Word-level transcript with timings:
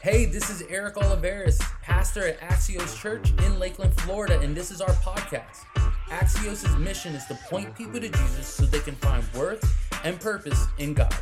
Hey, 0.00 0.24
this 0.24 0.48
is 0.48 0.62
Eric 0.70 0.94
Oliveris, 0.94 1.60
pastor 1.82 2.26
at 2.26 2.40
Axios 2.40 2.98
Church 2.98 3.30
in 3.44 3.58
Lakeland, 3.58 3.94
Florida, 4.00 4.40
and 4.40 4.56
this 4.56 4.70
is 4.70 4.80
our 4.80 4.94
podcast. 4.94 5.64
Axios' 6.08 6.78
mission 6.80 7.14
is 7.14 7.26
to 7.26 7.34
point 7.34 7.74
people 7.76 8.00
to 8.00 8.08
Jesus 8.08 8.46
so 8.46 8.64
they 8.64 8.80
can 8.80 8.94
find 8.96 9.22
worth 9.34 9.62
and 10.04 10.18
purpose 10.18 10.66
in 10.78 10.94
God. 10.94 11.14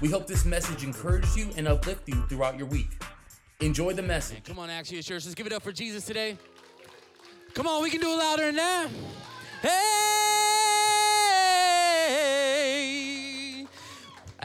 We 0.00 0.10
hope 0.10 0.26
this 0.26 0.44
message 0.44 0.82
encourages 0.82 1.36
you 1.36 1.50
and 1.56 1.68
uplifts 1.68 2.08
you 2.08 2.20
throughout 2.28 2.58
your 2.58 2.66
week. 2.66 3.00
Enjoy 3.60 3.92
the 3.92 4.02
message. 4.02 4.44
Come 4.44 4.58
on, 4.58 4.68
Axios 4.68 5.04
Church. 5.04 5.24
Let's 5.24 5.34
give 5.34 5.46
it 5.46 5.52
up 5.52 5.62
for 5.62 5.72
Jesus 5.72 6.04
today. 6.04 6.36
Come 7.54 7.66
on, 7.66 7.82
we 7.82 7.90
can 7.90 8.00
do 8.00 8.10
it 8.10 8.16
louder 8.16 8.46
than 8.46 8.56
that. 8.56 8.88
Hey! 9.62 10.05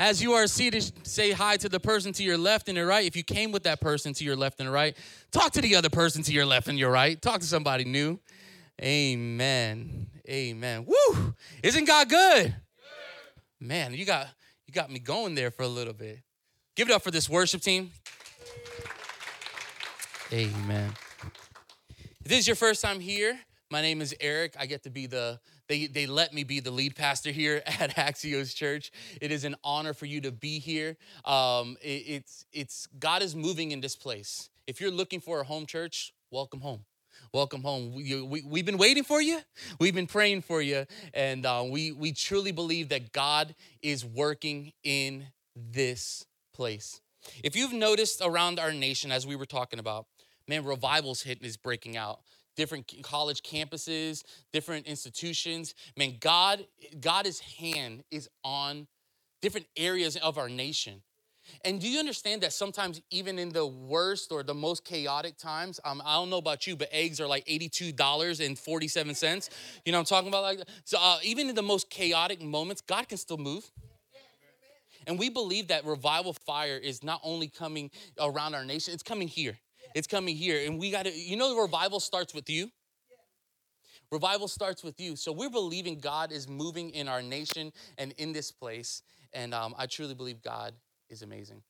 As 0.02 0.20
you 0.20 0.34
are 0.34 0.48
seated, 0.48 1.06
say 1.06 1.30
hi 1.30 1.58
to 1.58 1.70
the 1.70 1.80
person 1.80 2.12
to 2.14 2.24
your 2.24 2.36
left 2.36 2.68
and 2.68 2.76
your 2.76 2.88
right. 2.88 3.06
If 3.06 3.16
you 3.16 3.22
came 3.22 3.52
with 3.52 3.62
that 3.66 3.80
person 3.80 4.16
to 4.16 4.24
your 4.24 4.36
left 4.36 4.60
and 4.60 4.74
right, 4.74 4.98
talk 5.32 5.52
to 5.52 5.62
the 5.62 5.76
other 5.76 5.92
person 5.92 6.24
to 6.24 6.34
your 6.34 6.44
left 6.44 6.68
and 6.68 6.80
your 6.80 6.90
right. 6.90 7.22
Talk 7.22 7.40
to 7.42 7.46
somebody 7.46 7.84
new. 7.84 8.20
Amen. 8.82 10.08
Amen. 10.28 10.88
Woo! 10.88 11.36
Isn't 11.62 11.86
God 11.86 12.10
good? 12.10 12.56
Man, 13.60 13.94
you 13.94 14.04
got 14.04 14.26
you 14.66 14.74
got 14.74 14.90
me 14.90 14.98
going 14.98 15.36
there 15.36 15.52
for 15.52 15.62
a 15.62 15.68
little 15.68 15.94
bit. 15.94 16.22
Give 16.76 16.90
it 16.90 16.96
up 16.96 17.04
for 17.04 17.12
this 17.12 17.30
worship 17.30 17.62
team. 17.62 17.92
Amen. 20.34 20.94
If 22.22 22.26
this 22.26 22.40
is 22.40 22.48
your 22.48 22.56
first 22.56 22.82
time 22.82 23.00
here, 23.00 23.40
my 23.70 23.84
name 23.84 24.02
is 24.02 24.16
Eric. 24.20 24.56
I 24.60 24.66
get 24.66 24.82
to 24.84 24.90
be 24.90 25.06
the, 25.06 25.40
they, 25.72 25.88
they 25.88 26.06
let 26.06 26.34
me 26.34 26.44
be 26.44 26.60
the 26.60 26.70
lead 26.70 26.98
pastor 26.98 27.32
here 27.32 27.64
at 27.80 27.96
Axios 27.96 28.54
Church. 28.54 28.92
It 29.22 29.32
is 29.32 29.46
an 29.46 29.56
honor 29.64 29.94
for 29.94 30.06
you 30.06 30.20
to 30.22 30.32
be 30.32 30.60
here. 30.60 30.98
Um, 31.24 31.78
it, 31.82 32.04
it's, 32.08 32.46
it's, 32.52 32.88
God 33.00 33.22
is 33.22 33.36
moving 33.38 33.72
in 33.72 33.80
this 33.80 33.96
place. 33.96 34.50
If 34.68 34.82
you're 34.82 34.92
looking 34.92 35.22
for 35.22 35.40
a 35.40 35.44
home 35.46 35.66
church, 35.66 36.14
welcome 36.30 36.60
home. 36.60 36.84
Welcome 37.34 37.62
home. 37.62 37.94
We, 37.94 38.22
we, 38.22 38.42
we've 38.42 38.66
been 38.66 38.78
waiting 38.78 39.06
for 39.06 39.22
you. 39.22 39.40
We've 39.80 39.96
been 39.96 40.08
praying 40.08 40.42
for 40.42 40.62
you. 40.62 40.86
And 41.14 41.46
uh, 41.46 41.64
we, 41.66 41.94
we 41.94 42.12
truly 42.12 42.52
believe 42.52 42.90
that 42.90 43.14
God 43.14 43.56
is 43.82 44.04
working 44.04 44.74
in 44.84 45.28
this 45.56 46.26
place. 46.54 47.00
If 47.46 47.56
you've 47.56 47.72
noticed 47.72 48.22
around 48.22 48.60
our 48.60 48.74
nation, 48.74 49.10
as 49.10 49.26
we 49.26 49.38
were 49.38 49.46
talking 49.46 49.80
about, 49.80 50.08
man, 50.50 50.66
revivals 50.66 51.22
hit 51.22 51.42
is 51.42 51.56
breaking 51.56 51.96
out. 51.96 52.20
Different 52.56 52.92
college 53.02 53.44
campuses, 53.44 54.24
different 54.52 54.88
institutions. 54.88 55.74
Man, 55.98 56.18
God, 56.20 56.66
God's 57.00 57.40
hand 57.40 58.04
is 58.12 58.30
on 58.44 58.88
different 59.42 59.68
areas 59.78 60.18
of 60.18 60.38
our 60.38 60.50
nation. 60.50 61.02
And 61.66 61.82
do 61.82 61.90
you 61.90 61.98
understand 62.00 62.42
that 62.42 62.54
sometimes, 62.54 63.02
even 63.10 63.40
in 63.40 63.50
the 63.50 63.66
worst 63.66 64.32
or 64.32 64.44
the 64.44 64.54
most 64.54 64.86
chaotic 64.86 65.38
times, 65.38 65.80
um, 65.84 66.02
I 66.06 66.14
don't 66.16 66.30
know 66.30 66.38
about 66.38 66.68
you, 66.68 66.76
but 66.76 66.88
eggs 66.92 67.20
are 67.20 67.26
like 67.28 67.46
$82.47. 67.46 69.50
You 69.86 69.92
know 69.92 69.98
I'm 70.00 70.06
talking 70.06 70.28
about? 70.30 70.44
Like? 70.44 70.60
So, 70.86 71.00
uh, 71.02 71.18
even 71.24 71.50
in 71.50 71.56
the 71.56 71.64
most 71.64 71.90
chaotic 71.90 72.42
moments, 72.42 72.82
God 72.82 73.10
can 73.10 73.18
still 73.18 73.38
move. 73.38 73.70
And 75.08 75.18
we 75.18 75.30
believe 75.30 75.70
that 75.70 75.84
revival 75.84 76.34
fire 76.34 76.78
is 76.78 77.04
not 77.04 77.22
only 77.24 77.48
coming 77.48 77.90
around 78.20 78.54
our 78.54 78.64
nation, 78.64 78.94
it's 78.94 79.02
coming 79.02 79.28
here. 79.28 79.58
It's 79.94 80.08
coming 80.08 80.36
here. 80.36 80.66
And 80.66 80.80
we 80.80 80.92
got 80.92 81.06
to, 81.06 81.12
you 81.12 81.36
know, 81.36 81.54
the 81.54 81.62
revival 81.62 82.00
starts 82.00 82.34
with 82.34 82.50
you. 82.50 82.72
Revival 84.12 84.48
starts 84.48 84.84
with 84.84 85.00
you. 85.00 85.16
So 85.16 85.32
we're 85.32 85.50
believing 85.50 86.00
God 86.00 86.32
is 86.32 86.48
moving 86.48 86.90
in 86.90 87.08
our 87.08 87.22
nation 87.22 87.72
and 87.98 88.14
in 88.18 88.34
this 88.34 88.52
place. 88.52 89.04
And 89.34 89.54
um, 89.54 89.74
I 89.78 89.86
truly 89.86 90.14
believe 90.14 90.42
God 90.42 90.74
is 91.10 91.22
amazing. 91.22 91.62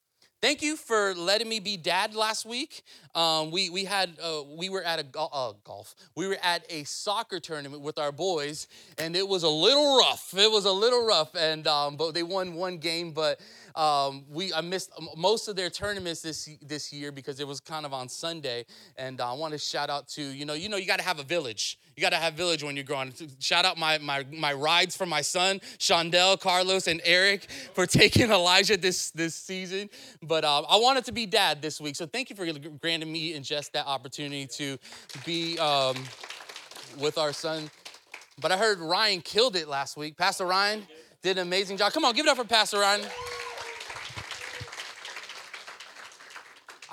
Thank 0.42 0.64
you 0.64 0.76
for 0.76 1.14
letting 1.14 1.48
me 1.48 1.60
be 1.60 1.78
dad 1.78 2.16
last 2.16 2.48
week. 2.48 2.82
Um, 3.14 3.52
we 3.52 3.70
we 3.70 3.86
had 3.86 4.18
uh, 4.20 4.42
we 4.58 4.70
were 4.70 4.82
at 4.82 4.98
a 4.98 5.04
go- 5.04 5.30
uh, 5.32 5.54
golf. 5.64 5.94
We 6.16 6.28
were 6.28 6.38
at 6.42 6.66
a 6.68 6.84
soccer 6.84 7.40
tournament 7.40 7.84
with 7.84 8.00
our 8.00 8.12
boys, 8.12 8.68
and 8.98 9.16
it 9.16 9.28
was 9.28 9.44
a 9.44 9.50
little 9.50 10.00
rough. 10.00 10.34
It 10.36 10.50
was 10.50 10.66
a 10.66 10.72
little 10.72 11.06
rough, 11.06 11.36
and 11.36 11.68
um, 11.68 11.96
but 11.96 12.16
they 12.16 12.24
won 12.24 12.56
one 12.56 12.80
game. 12.80 13.12
But 13.12 13.40
um, 13.76 14.26
we 14.30 14.54
I 14.54 14.62
missed 14.62 14.92
most 15.16 15.48
of 15.48 15.56
their 15.56 15.70
tournaments 15.70 16.22
this 16.22 16.50
this 16.62 16.92
year 16.92 17.12
because 17.12 17.40
it 17.40 17.48
was 17.48 17.60
kind 17.60 17.86
of 17.86 17.94
on 17.94 18.10
Sunday. 18.10 18.66
And 18.98 19.22
uh, 19.22 19.32
I 19.32 19.36
want 19.36 19.54
to 19.54 19.58
shout 19.58 19.90
out 19.90 20.08
to 20.10 20.22
you 20.22 20.46
know 20.46 20.54
you 20.54 20.70
know 20.70 20.78
you 20.78 20.86
got 20.86 21.00
to 21.00 21.06
have 21.06 21.20
a 21.20 21.24
village. 21.24 21.80
You 21.96 22.02
got 22.02 22.12
to 22.12 22.18
have 22.18 22.34
village 22.34 22.64
when 22.64 22.76
you're 22.76 22.86
growing. 22.86 23.14
Shout 23.40 23.66
out 23.66 23.78
my 23.78 23.98
my 23.98 24.26
my 24.32 24.54
rides 24.54 24.96
for 24.96 25.06
my 25.06 25.22
son, 25.22 25.60
Shondell, 25.78 26.40
Carlos, 26.40 26.88
and 26.88 27.02
Eric 27.04 27.48
for 27.74 27.86
taking 28.02 28.32
Elijah 28.32 28.78
this 28.78 29.12
this 29.12 29.36
season. 29.36 29.90
But 30.22 30.44
uh, 30.44 30.62
I 30.62 30.78
wanted 30.78 31.06
to 31.06 31.12
be 31.12 31.26
dad 31.26 31.62
this 31.62 31.80
week, 31.82 31.96
so 31.96 32.06
thank 32.06 32.30
you 32.30 32.36
for 32.36 32.46
granting 32.82 33.12
me 33.12 33.34
and 33.34 33.44
just 33.46 33.74
that 33.74 33.88
opportunity 33.88 34.48
to 34.48 34.78
be 35.26 35.58
um, 35.60 35.96
with 37.00 37.18
our 37.18 37.34
son. 37.34 37.70
But 38.40 38.52
I 38.52 38.58
heard 38.58 38.80
Ryan 38.80 39.22
killed 39.22 39.56
it 39.56 39.68
last 39.68 39.98
week. 39.98 40.18
Pastor 40.18 40.46
Ryan 40.46 40.88
did 41.22 41.38
an 41.38 41.48
amazing 41.48 41.78
job. 41.78 41.94
Come 41.94 42.06
on, 42.06 42.16
give 42.16 42.26
it 42.26 42.30
up 42.30 42.38
for 42.38 42.44
Pastor 42.44 42.80
Ryan. 42.80 43.02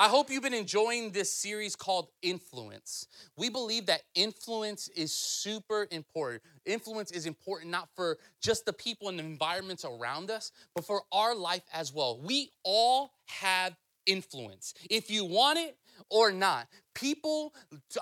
I 0.01 0.07
hope 0.07 0.31
you've 0.31 0.45
been 0.45 0.55
enjoying 0.55 1.11
this 1.11 1.33
series 1.33 1.75
called 1.75 2.07
Influence. 2.23 3.09
We 3.37 3.49
believe 3.49 3.87
that 3.87 4.03
influence 4.15 4.87
is 4.95 5.13
super 5.13 5.89
important. 5.91 6.41
Influence 6.67 7.11
is 7.11 7.27
important 7.27 7.73
not 7.73 7.89
for 7.97 8.17
just 8.41 8.65
the 8.65 8.73
people 8.73 9.09
and 9.09 9.19
the 9.19 9.25
environments 9.25 9.85
around 9.85 10.31
us, 10.31 10.53
but 10.73 10.85
for 10.85 11.03
our 11.11 11.35
life 11.35 11.65
as 11.73 11.93
well. 11.93 12.21
We 12.23 12.53
all 12.63 13.11
have 13.27 13.75
influence, 14.07 14.73
if 14.89 15.11
you 15.11 15.25
want 15.25 15.59
it 15.59 15.77
or 16.11 16.31
not. 16.31 16.69
People 16.95 17.53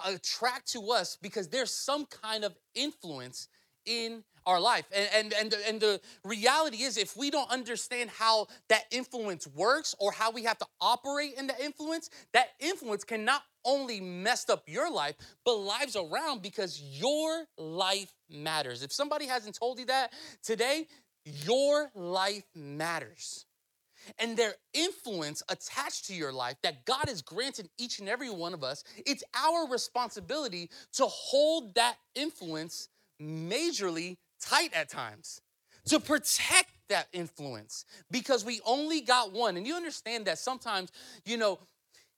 attract 0.05 0.71
to 0.73 0.91
us 0.91 1.17
because 1.23 1.49
there's 1.49 1.73
some 1.73 2.05
kind 2.05 2.45
of 2.45 2.55
influence 2.75 3.49
in 3.87 4.25
our 4.47 4.61
life. 4.61 4.85
And, 4.95 5.09
and, 5.15 5.35
and, 5.35 5.51
the, 5.51 5.69
and 5.69 5.81
the 5.81 6.01
reality 6.25 6.83
is, 6.83 6.97
if 6.97 7.17
we 7.17 7.31
don't 7.31 7.51
understand 7.51 8.11
how 8.11 8.47
that 8.69 8.85
influence 8.91 9.47
works 9.49 9.95
or 9.99 10.13
how 10.13 10.31
we 10.31 10.45
have 10.45 10.59
to 10.59 10.67
operate 10.81 11.35
in 11.37 11.47
the 11.47 11.65
influence, 11.65 12.11
that 12.33 12.51
influence 12.61 13.03
can 13.05 13.25
not 13.25 13.43
only 13.65 14.01
mess 14.01 14.49
up 14.49 14.63
your 14.69 14.91
life, 14.91 15.17
but 15.45 15.55
lives 15.55 15.97
around 15.97 16.43
because 16.43 16.81
your 16.81 17.45
life 17.59 18.15
matters. 18.31 18.83
If 18.83 18.93
somebody 18.93 19.27
hasn't 19.27 19.59
told 19.59 19.81
you 19.81 19.87
that 19.87 20.13
today, 20.43 20.87
your 21.25 21.91
life 21.95 22.45
matters. 22.55 23.47
And 24.21 24.37
their 24.37 24.55
influence 24.73 25.43
attached 25.49 26.07
to 26.07 26.15
your 26.15 26.33
life 26.33 26.57
that 26.63 26.85
God 26.85 27.09
has 27.09 27.23
granted 27.23 27.69
each 27.77 27.99
and 27.99 28.09
every 28.09 28.31
one 28.31 28.55
of 28.55 28.63
us, 28.63 28.85
it's 29.05 29.25
our 29.35 29.69
responsibility 29.69 30.71
to 30.93 31.07
hold 31.07 31.75
that 31.75 31.97
influence 32.15 32.89
majorly 33.21 34.17
tight 34.41 34.73
at 34.75 34.89
times 34.89 35.41
to 35.87 36.01
protect 36.01 36.71
that 36.89 37.09
influence 37.13 37.85
because 38.11 38.45
we 38.45 38.61
only 38.65 39.01
got 39.01 39.33
one. 39.33 39.57
And 39.57 39.67
you 39.67 39.75
understand 39.75 40.27
that 40.27 40.39
sometimes, 40.39 40.91
you 41.25 41.37
know, 41.37 41.59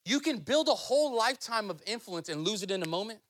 you 0.04 0.20
can 0.20 0.38
build 0.38 0.69
a 0.69 0.75
whole 0.75 1.16
lifetime 1.16 1.70
of 1.70 1.82
influence 1.86 2.28
and 2.28 2.47
lose 2.47 2.62
it 2.62 2.70
in 2.70 2.82
a 2.82 2.88
moment 2.88 3.20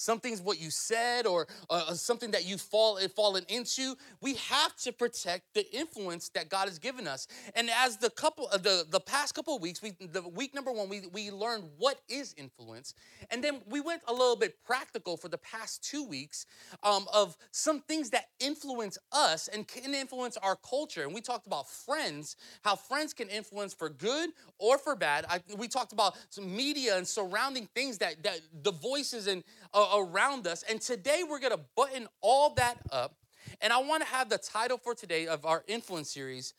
something's 0.00 0.40
what 0.40 0.60
you 0.60 0.70
said 0.70 1.26
or 1.26 1.46
uh, 1.68 1.84
uh, 1.88 1.94
something 1.94 2.30
that 2.30 2.44
you've 2.46 2.60
fall, 2.60 2.98
fallen 3.14 3.44
into 3.48 3.94
we 4.20 4.34
have 4.34 4.74
to 4.76 4.92
protect 4.92 5.42
the 5.54 5.64
influence 5.74 6.28
that 6.30 6.48
god 6.48 6.68
has 6.68 6.78
given 6.78 7.06
us. 7.06 7.26
And 7.54 7.70
as 7.70 7.96
the 7.96 8.10
couple 8.10 8.48
uh, 8.52 8.58
the, 8.58 8.86
the 8.88 9.00
past 9.00 9.34
couple 9.34 9.56
of 9.56 9.62
weeks 9.62 9.82
we 9.82 9.92
the 10.00 10.22
week 10.22 10.54
number 10.54 10.72
one 10.72 10.88
we, 10.88 11.02
we 11.12 11.30
learned 11.30 11.64
what 11.78 12.00
is 12.08 12.34
influence. 12.36 12.94
And 13.30 13.44
then 13.44 13.60
we 13.68 13.80
went 13.80 14.02
a 14.08 14.12
little 14.12 14.36
bit 14.36 14.56
practical 14.64 15.16
for 15.16 15.28
the 15.28 15.38
past 15.38 15.84
two 15.84 16.06
weeks 16.06 16.46
um, 16.82 17.06
of 17.12 17.36
some 17.50 17.80
things 17.80 18.10
that 18.10 18.28
influence 18.40 18.98
us 19.12 19.48
and 19.48 19.66
can 19.66 19.94
influence 19.94 20.36
our 20.38 20.56
culture. 20.56 21.02
And 21.02 21.14
we 21.14 21.20
talked 21.20 21.46
about 21.46 21.68
friends 21.68 22.36
how 22.62 22.76
friends 22.76 23.12
can 23.12 23.28
influence 23.28 23.74
for 23.74 23.88
good 23.88 24.30
or 24.58 24.78
for 24.78 24.96
bad. 24.96 25.24
I, 25.28 25.40
we 25.56 25.68
talked 25.68 25.92
about 25.92 26.16
some 26.30 26.54
media 26.54 26.96
and 26.96 27.06
surrounding 27.06 27.68
things 27.74 27.98
that, 27.98 28.22
that 28.22 28.40
the 28.62 28.72
voices 28.72 29.26
and 29.26 29.42
uh, 29.72 29.98
around 29.98 30.46
us. 30.46 30.62
And 30.68 30.80
today 30.80 31.22
we're 31.28 31.40
going 31.40 31.52
to 31.52 31.60
button 31.76 32.08
all 32.20 32.54
that 32.54 32.78
up. 32.90 33.16
And 33.60 33.72
I 33.72 33.78
want 33.78 34.02
to 34.02 34.08
have 34.08 34.28
the 34.28 34.38
title 34.38 34.78
for 34.78 34.94
today 34.94 35.26
of 35.26 35.44
our 35.44 35.64
influence 35.66 36.10
series 36.10 36.54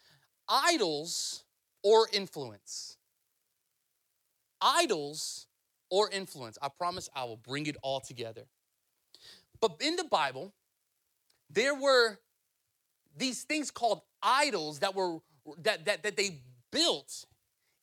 Idols 0.48 1.44
or 1.84 2.08
Influence. 2.12 2.98
Idols 4.62 5.48
or 5.90 6.10
influence. 6.12 6.58
I 6.62 6.69
promise 6.69 7.10
I 7.16 7.25
will 7.25 7.38
bring 7.38 7.68
it 7.68 7.75
all 7.84 8.00
together. 8.00 8.44
But 9.60 9.78
in 9.81 9.96
the 9.96 10.04
Bible, 10.06 10.54
there 11.50 11.75
were 11.75 12.18
these 13.18 13.44
things 13.44 13.69
called 13.69 14.02
idols 14.24 14.80
that 14.80 14.96
were 14.96 15.18
that, 15.63 15.86
that, 15.86 16.04
that 16.04 16.16
they 16.16 16.42
built 16.72 17.25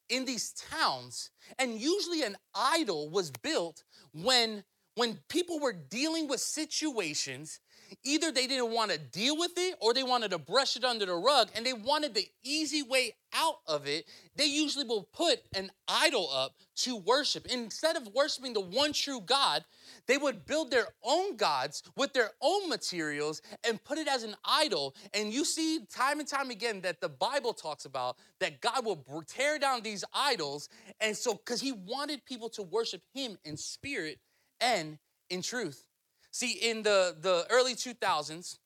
in 0.09 0.25
these 0.25 0.53
towns. 0.71 1.29
And 1.57 1.79
usually 1.79 2.23
an 2.23 2.35
idol 2.55 3.09
was 3.09 3.31
built 3.31 3.83
when 4.13 4.63
when 4.99 5.17
people 5.29 5.61
were 5.61 5.71
dealing 5.71 6.27
with 6.27 6.41
situations 6.41 7.61
either 8.03 8.31
they 8.31 8.47
didn't 8.47 8.71
want 8.71 8.91
to 8.91 8.97
deal 8.97 9.37
with 9.37 9.53
it 9.57 9.75
or 9.79 9.93
they 9.93 10.03
wanted 10.03 10.31
to 10.31 10.37
brush 10.37 10.75
it 10.75 10.83
under 10.83 11.05
the 11.05 11.15
rug 11.15 11.49
and 11.55 11.65
they 11.65 11.73
wanted 11.73 12.13
the 12.13 12.27
easy 12.43 12.83
way 12.83 13.15
out 13.33 13.59
of 13.65 13.87
it, 13.87 14.05
they 14.35 14.45
usually 14.45 14.85
will 14.85 15.03
put 15.13 15.39
an 15.55 15.71
idol 15.87 16.29
up 16.33 16.53
to 16.75 16.97
worship. 16.97 17.45
Instead 17.47 17.95
of 17.95 18.13
worshiping 18.13 18.53
the 18.53 18.59
one 18.59 18.93
true 18.93 19.21
God, 19.21 19.63
they 20.05 20.17
would 20.17 20.45
build 20.45 20.69
their 20.69 20.87
own 21.03 21.37
gods 21.37 21.81
with 21.95 22.13
their 22.13 22.31
own 22.41 22.69
materials 22.69 23.41
and 23.67 23.83
put 23.83 23.97
it 23.97 24.07
as 24.07 24.23
an 24.23 24.35
idol. 24.45 24.95
And 25.13 25.33
you 25.33 25.45
see 25.45 25.79
time 25.89 26.19
and 26.19 26.27
time 26.27 26.49
again 26.49 26.81
that 26.81 27.01
the 27.01 27.09
Bible 27.09 27.53
talks 27.53 27.85
about 27.85 28.17
that 28.39 28.61
God 28.61 28.85
will 28.85 29.03
tear 29.27 29.59
down 29.59 29.81
these 29.81 30.03
idols. 30.13 30.69
And 30.99 31.15
so, 31.15 31.33
because 31.33 31.61
he 31.61 31.71
wanted 31.71 32.25
people 32.25 32.49
to 32.49 32.63
worship 32.63 33.01
him 33.13 33.37
in 33.45 33.57
spirit 33.57 34.19
and 34.61 34.97
in 35.29 35.41
truth. 35.41 35.83
See, 36.31 36.51
in 36.51 36.83
the, 36.83 37.15
the 37.19 37.45
early 37.49 37.75
2000s, 37.75 38.57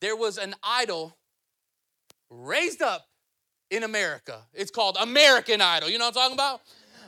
there 0.00 0.16
was 0.16 0.38
an 0.38 0.54
idol 0.62 1.16
raised 2.30 2.82
up 2.82 3.06
in 3.70 3.82
America. 3.82 4.42
It's 4.54 4.70
called 4.70 4.96
American 5.00 5.60
Idol. 5.60 5.88
You 5.90 5.98
know 5.98 6.06
what 6.06 6.16
I'm 6.16 6.22
talking 6.22 6.36
about? 6.36 6.60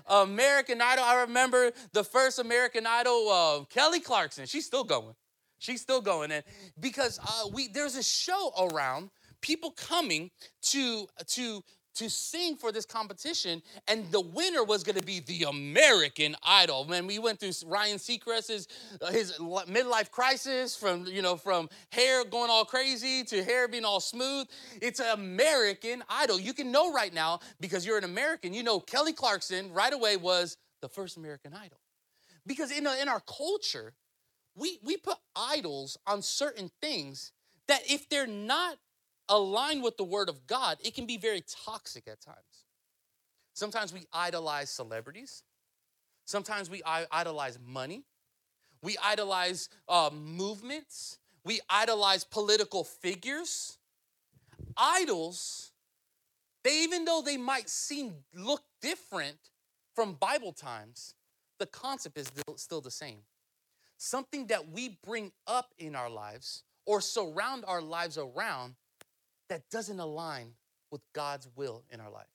American 0.07 0.81
Idol. 0.81 1.05
I 1.05 1.23
remember 1.23 1.73
the 1.93 2.05
first 2.05 2.39
American 2.39 2.87
Idol, 2.87 3.29
uh, 3.31 3.65
Kelly 3.67 4.01
Clarkson. 4.01 4.47
She's 4.47 4.67
still 4.67 4.85
going. 4.85 5.15
She's 5.59 5.81
still 5.81 6.01
going, 6.01 6.33
and 6.33 6.43
because 6.81 7.21
uh, 7.21 7.49
we 7.53 7.69
there's 7.69 7.95
a 7.95 8.03
show 8.03 8.51
around 8.59 9.11
people 9.43 9.71
coming 9.71 10.33
to 10.71 11.07
to 11.29 11.63
to 11.95 12.09
sing 12.09 12.57
for 12.57 12.73
this 12.73 12.87
competition, 12.87 13.63
and 13.87 14.11
the 14.11 14.21
winner 14.21 14.65
was 14.65 14.83
going 14.83 14.99
to 14.99 15.05
be 15.05 15.21
the 15.21 15.45
American 15.45 16.35
Idol. 16.43 16.85
Man, 16.87 17.07
we 17.07 17.19
went 17.19 17.39
through 17.39 17.53
Ryan 17.67 17.99
Seacrest's 17.99 18.69
uh, 19.01 19.11
his 19.11 19.33
midlife 19.39 20.11
crisis, 20.11 20.75
from 20.75 21.07
you 21.07 21.23
know 21.23 21.37
from 21.37 21.69
hair 21.91 22.25
going 22.25 22.51
all 22.51 22.65
crazy 22.65 23.25
to 23.25 23.45
hair 23.45 23.69
being 23.69 23.85
all 23.85 24.01
smooth, 24.01 24.47
it's 24.81 25.01
an 25.01 25.11
American 25.13 26.03
Idol. 26.09 26.41
You 26.41 26.55
can 26.55 26.73
know 26.73 26.93
right 26.93 27.13
now 27.13 27.41
because 27.61 27.85
you're 27.85 27.99
an 27.99 28.05
American. 28.05 28.55
You 28.55 28.63
know 28.63 28.81
Kelly 28.81 29.13
Clarkson 29.13 29.73
right 29.73 29.93
away 29.93 30.17
was 30.17 30.57
the 30.81 30.89
first 30.89 31.17
American 31.17 31.53
Idol, 31.53 31.79
because 32.47 32.71
in 32.71 32.87
a, 32.87 32.95
in 33.01 33.09
our 33.09 33.21
culture, 33.21 33.93
we 34.57 34.79
we 34.83 34.97
put 34.97 35.19
idols 35.37 35.99
on 36.07 36.23
certain 36.23 36.71
things 36.81 37.33
that 37.69 37.83
if 37.89 38.09
they're 38.09 38.27
not 38.27 38.79
aligned 39.33 39.83
with 39.83 39.97
the 39.97 40.05
word 40.05 40.29
of 40.29 40.47
God, 40.47 40.77
it 40.85 40.95
can 40.95 41.07
be 41.07 41.17
very 41.17 41.43
toxic 41.65 42.07
at 42.07 42.21
times. 42.21 42.67
Sometimes 43.55 43.93
we 43.93 44.07
idolize 44.13 44.71
celebrities. 44.71 45.43
Sometimes 46.27 46.69
we 46.69 46.83
idolize 46.85 47.59
money. 47.67 48.05
We 48.83 48.97
idolize 49.03 49.71
uh, 49.89 50.11
movements. 50.13 51.19
We 51.45 51.61
idolize 51.69 52.25
political 52.25 52.85
figures. 52.85 53.79
Idols, 54.77 55.73
they 56.63 56.83
even 56.83 57.05
though 57.05 57.23
they 57.25 57.37
might 57.37 57.69
seem 57.69 58.13
look 58.35 58.63
different 58.81 59.39
from 59.95 60.15
Bible 60.15 60.53
times, 60.53 61.15
the 61.59 61.67
concept 61.67 62.19
is 62.19 62.31
still 62.57 62.81
the 62.81 62.91
same. 62.91 63.19
Something 63.97 64.47
that 64.49 64.71
we 64.71 64.99
bring 65.05 65.33
up 65.47 65.73
in 65.79 65.95
our 65.95 66.11
lives 66.11 66.65
or 66.87 67.01
surround 67.01 67.65
our 67.67 67.81
lives 67.81 68.19
around 68.19 68.75
that 69.53 69.69
doesn't 69.71 70.01
align 70.01 70.55
with 70.91 71.03
God's 71.13 71.47
will 71.57 71.85
in 71.91 72.01
our 72.01 72.11
life. 72.11 72.27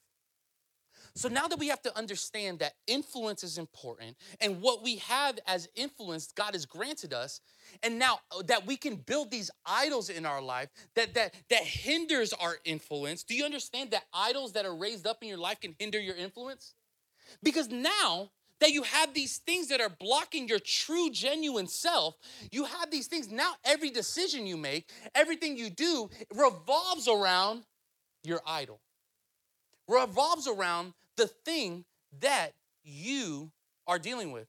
So 1.16 1.30
now 1.30 1.48
that 1.48 1.58
we 1.58 1.68
have 1.70 1.82
to 1.82 1.98
understand 1.98 2.60
that 2.60 2.74
influence 2.86 3.44
is 3.44 3.58
important 3.58 4.16
and 4.40 4.62
what 4.62 4.84
we 4.84 4.98
have 4.98 5.40
as 5.48 5.68
influence 5.76 6.32
God 6.32 6.54
has 6.54 6.68
granted 6.68 7.16
us, 7.16 7.42
and 7.82 7.98
now 7.98 8.20
uh, 8.30 8.44
that 8.44 8.68
we 8.68 8.78
can 8.78 8.98
build 8.98 9.32
these 9.32 9.50
idols 9.66 10.10
in 10.10 10.28
our 10.28 10.44
life 10.44 10.70
that 10.96 11.16
that 11.16 11.34
that 11.50 11.64
hinders 11.64 12.34
our 12.34 12.58
influence. 12.66 13.24
Do 13.24 13.34
you 13.34 13.46
understand 13.46 13.90
that 13.92 14.04
idols 14.14 14.54
that 14.54 14.66
are 14.66 14.76
raised 14.76 15.08
up 15.08 15.24
in 15.24 15.28
your 15.28 15.40
life 15.40 15.60
can 15.60 15.76
hinder 15.80 16.00
your 16.00 16.16
influence? 16.16 16.76
Because 17.42 17.70
now 17.70 18.30
that 18.60 18.72
you 18.72 18.84
have 18.84 19.14
these 19.14 19.38
things 19.38 19.68
that 19.68 19.82
are 19.82 19.90
blocking 19.90 20.48
your 20.48 20.60
true, 20.60 21.10
genuine 21.12 21.68
self. 21.68 22.16
You 22.52 22.66
have 22.66 22.92
these 22.92 23.08
things. 23.08 23.32
Now, 23.32 23.54
every 23.64 23.90
decision 23.90 24.48
you 24.48 24.58
make, 24.58 24.90
everything 25.14 25.58
you 25.58 25.70
do 25.70 26.10
revolves 26.34 27.08
around 27.08 27.64
your 28.24 28.42
idol, 28.46 28.80
revolves 29.88 30.48
around 30.48 30.94
the 31.16 31.28
thing 31.28 31.86
that 32.20 32.54
you 32.84 33.52
are 33.88 34.00
dealing 34.00 34.32
with. 34.32 34.48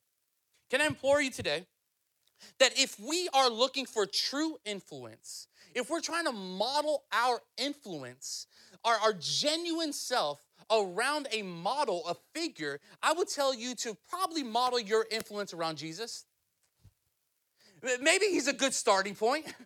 Can 0.71 0.81
I 0.81 0.87
implore 0.87 1.21
you 1.21 1.31
today 1.31 1.67
that 2.59 2.79
if 2.79 2.99
we 3.01 3.29
are 3.33 3.51
looking 3.51 3.87
for 3.87 4.07
true 4.07 4.59
influence, 4.65 5.49
if 5.75 5.91
we're 5.91 6.01
trying 6.01 6.25
to 6.25 6.33
model 6.33 7.05
our 7.13 7.41
influence, 7.57 8.47
our, 8.85 8.97
our 8.97 9.13
genuine 9.13 9.93
self, 9.93 10.41
around 10.71 11.29
a 11.33 11.43
model, 11.43 12.03
a 12.09 12.15
figure, 12.35 12.81
I 13.03 13.13
would 13.13 13.29
tell 13.29 13.55
you 13.55 13.75
to 13.77 13.97
probably 14.09 14.43
model 14.43 14.79
your 14.81 15.07
influence 15.11 15.53
around 15.55 15.79
Jesus. 15.79 16.27
Maybe 18.01 18.27
he's 18.27 18.49
a 18.49 18.53
good 18.53 18.75
starting 18.75 19.15
point. 19.15 19.47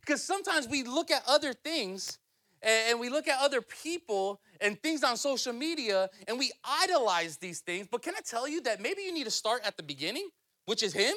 Because 0.00 0.22
sometimes 0.22 0.68
we 0.68 0.82
look 0.82 1.10
at 1.10 1.22
other 1.26 1.54
things 1.54 2.18
and 2.62 2.98
we 2.98 3.08
look 3.08 3.28
at 3.28 3.38
other 3.40 3.60
people 3.60 4.40
and 4.60 4.80
things 4.82 5.02
on 5.02 5.16
social 5.16 5.52
media 5.52 6.10
and 6.28 6.38
we 6.38 6.50
idolize 6.82 7.36
these 7.38 7.60
things. 7.60 7.86
But 7.90 8.02
can 8.02 8.14
I 8.14 8.20
tell 8.20 8.48
you 8.48 8.60
that 8.62 8.82
maybe 8.82 9.02
you 9.02 9.14
need 9.14 9.24
to 9.24 9.30
start 9.30 9.62
at 9.64 9.76
the 9.76 9.82
beginning, 9.82 10.28
which 10.66 10.82
is 10.82 10.92
Him? 10.92 11.14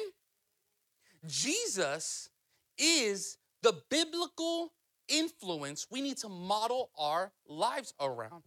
Jesus 1.26 2.30
is 2.78 3.36
the 3.62 3.74
biblical 3.90 4.72
influence 5.08 5.86
we 5.90 6.00
need 6.00 6.16
to 6.18 6.28
model 6.28 6.90
our 6.98 7.32
lives 7.46 7.94
around. 8.00 8.42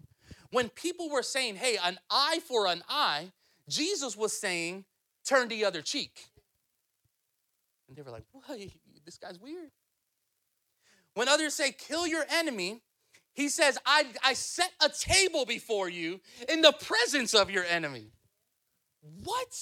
When 0.51 0.69
people 0.69 1.09
were 1.09 1.23
saying, 1.23 1.55
hey, 1.55 1.77
an 1.83 1.97
eye 2.09 2.39
for 2.47 2.67
an 2.67 2.83
eye, 2.89 3.31
Jesus 3.67 4.17
was 4.17 4.33
saying, 4.33 4.85
turn 5.25 5.47
the 5.47 5.65
other 5.65 5.81
cheek. 5.81 6.25
And 7.87 7.97
they 7.97 8.01
were 8.01 8.11
like, 8.11 8.25
what? 8.31 8.59
This 9.03 9.17
guy's 9.17 9.39
weird. 9.39 9.71
When 11.15 11.27
others 11.27 11.55
say, 11.55 11.71
kill 11.71 12.05
your 12.05 12.23
enemy, 12.31 12.81
he 13.33 13.49
says, 13.49 13.79
I, 13.85 14.05
I 14.23 14.33
set 14.33 14.71
a 14.79 14.89
table 14.89 15.45
before 15.45 15.89
you 15.89 16.21
in 16.47 16.61
the 16.61 16.71
presence 16.71 17.33
of 17.33 17.49
your 17.49 17.63
enemy. 17.65 18.11
What? 19.23 19.57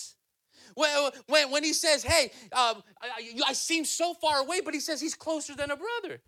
When, 0.76 1.12
when, 1.28 1.52
when 1.52 1.64
he 1.64 1.74
says, 1.74 2.04
hey, 2.04 2.32
um, 2.52 2.84
I, 3.02 3.32
I 3.48 3.54
seem 3.54 3.86
so 3.86 4.14
far 4.14 4.42
away, 4.42 4.62
but 4.64 4.74
he 4.74 4.80
says 4.80 5.00
he's 5.00 5.16
closer 5.16 5.56
than 5.56 5.72
a 5.72 5.78
brother. 5.78 6.22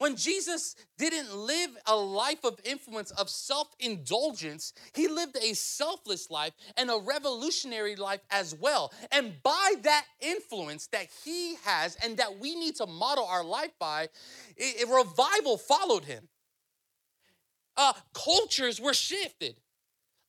When 0.00 0.16
Jesus 0.16 0.76
didn't 0.96 1.36
live 1.36 1.76
a 1.84 1.94
life 1.94 2.42
of 2.42 2.58
influence, 2.64 3.10
of 3.10 3.28
self 3.28 3.68
indulgence, 3.78 4.72
he 4.94 5.08
lived 5.08 5.36
a 5.36 5.52
selfless 5.52 6.30
life 6.30 6.54
and 6.78 6.90
a 6.90 6.98
revolutionary 7.04 7.96
life 7.96 8.22
as 8.30 8.54
well. 8.54 8.94
And 9.12 9.34
by 9.42 9.74
that 9.82 10.06
influence 10.22 10.86
that 10.92 11.08
he 11.22 11.56
has 11.66 11.98
and 12.02 12.16
that 12.16 12.38
we 12.38 12.54
need 12.54 12.76
to 12.76 12.86
model 12.86 13.26
our 13.26 13.44
life 13.44 13.72
by, 13.78 14.08
a 14.58 14.86
revival 14.86 15.58
followed 15.58 16.04
him. 16.04 16.28
Uh, 17.76 17.92
cultures 18.14 18.80
were 18.80 18.94
shifted. 18.94 19.56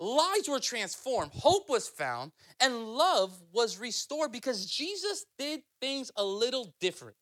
Lives 0.01 0.49
were 0.49 0.59
transformed, 0.59 1.31
hope 1.33 1.69
was 1.69 1.87
found, 1.87 2.33
and 2.59 2.75
love 2.87 3.39
was 3.53 3.77
restored 3.77 4.33
because 4.33 4.65
Jesus 4.65 5.25
did 5.37 5.61
things 5.79 6.11
a 6.17 6.25
little 6.25 6.73
different. 6.81 7.15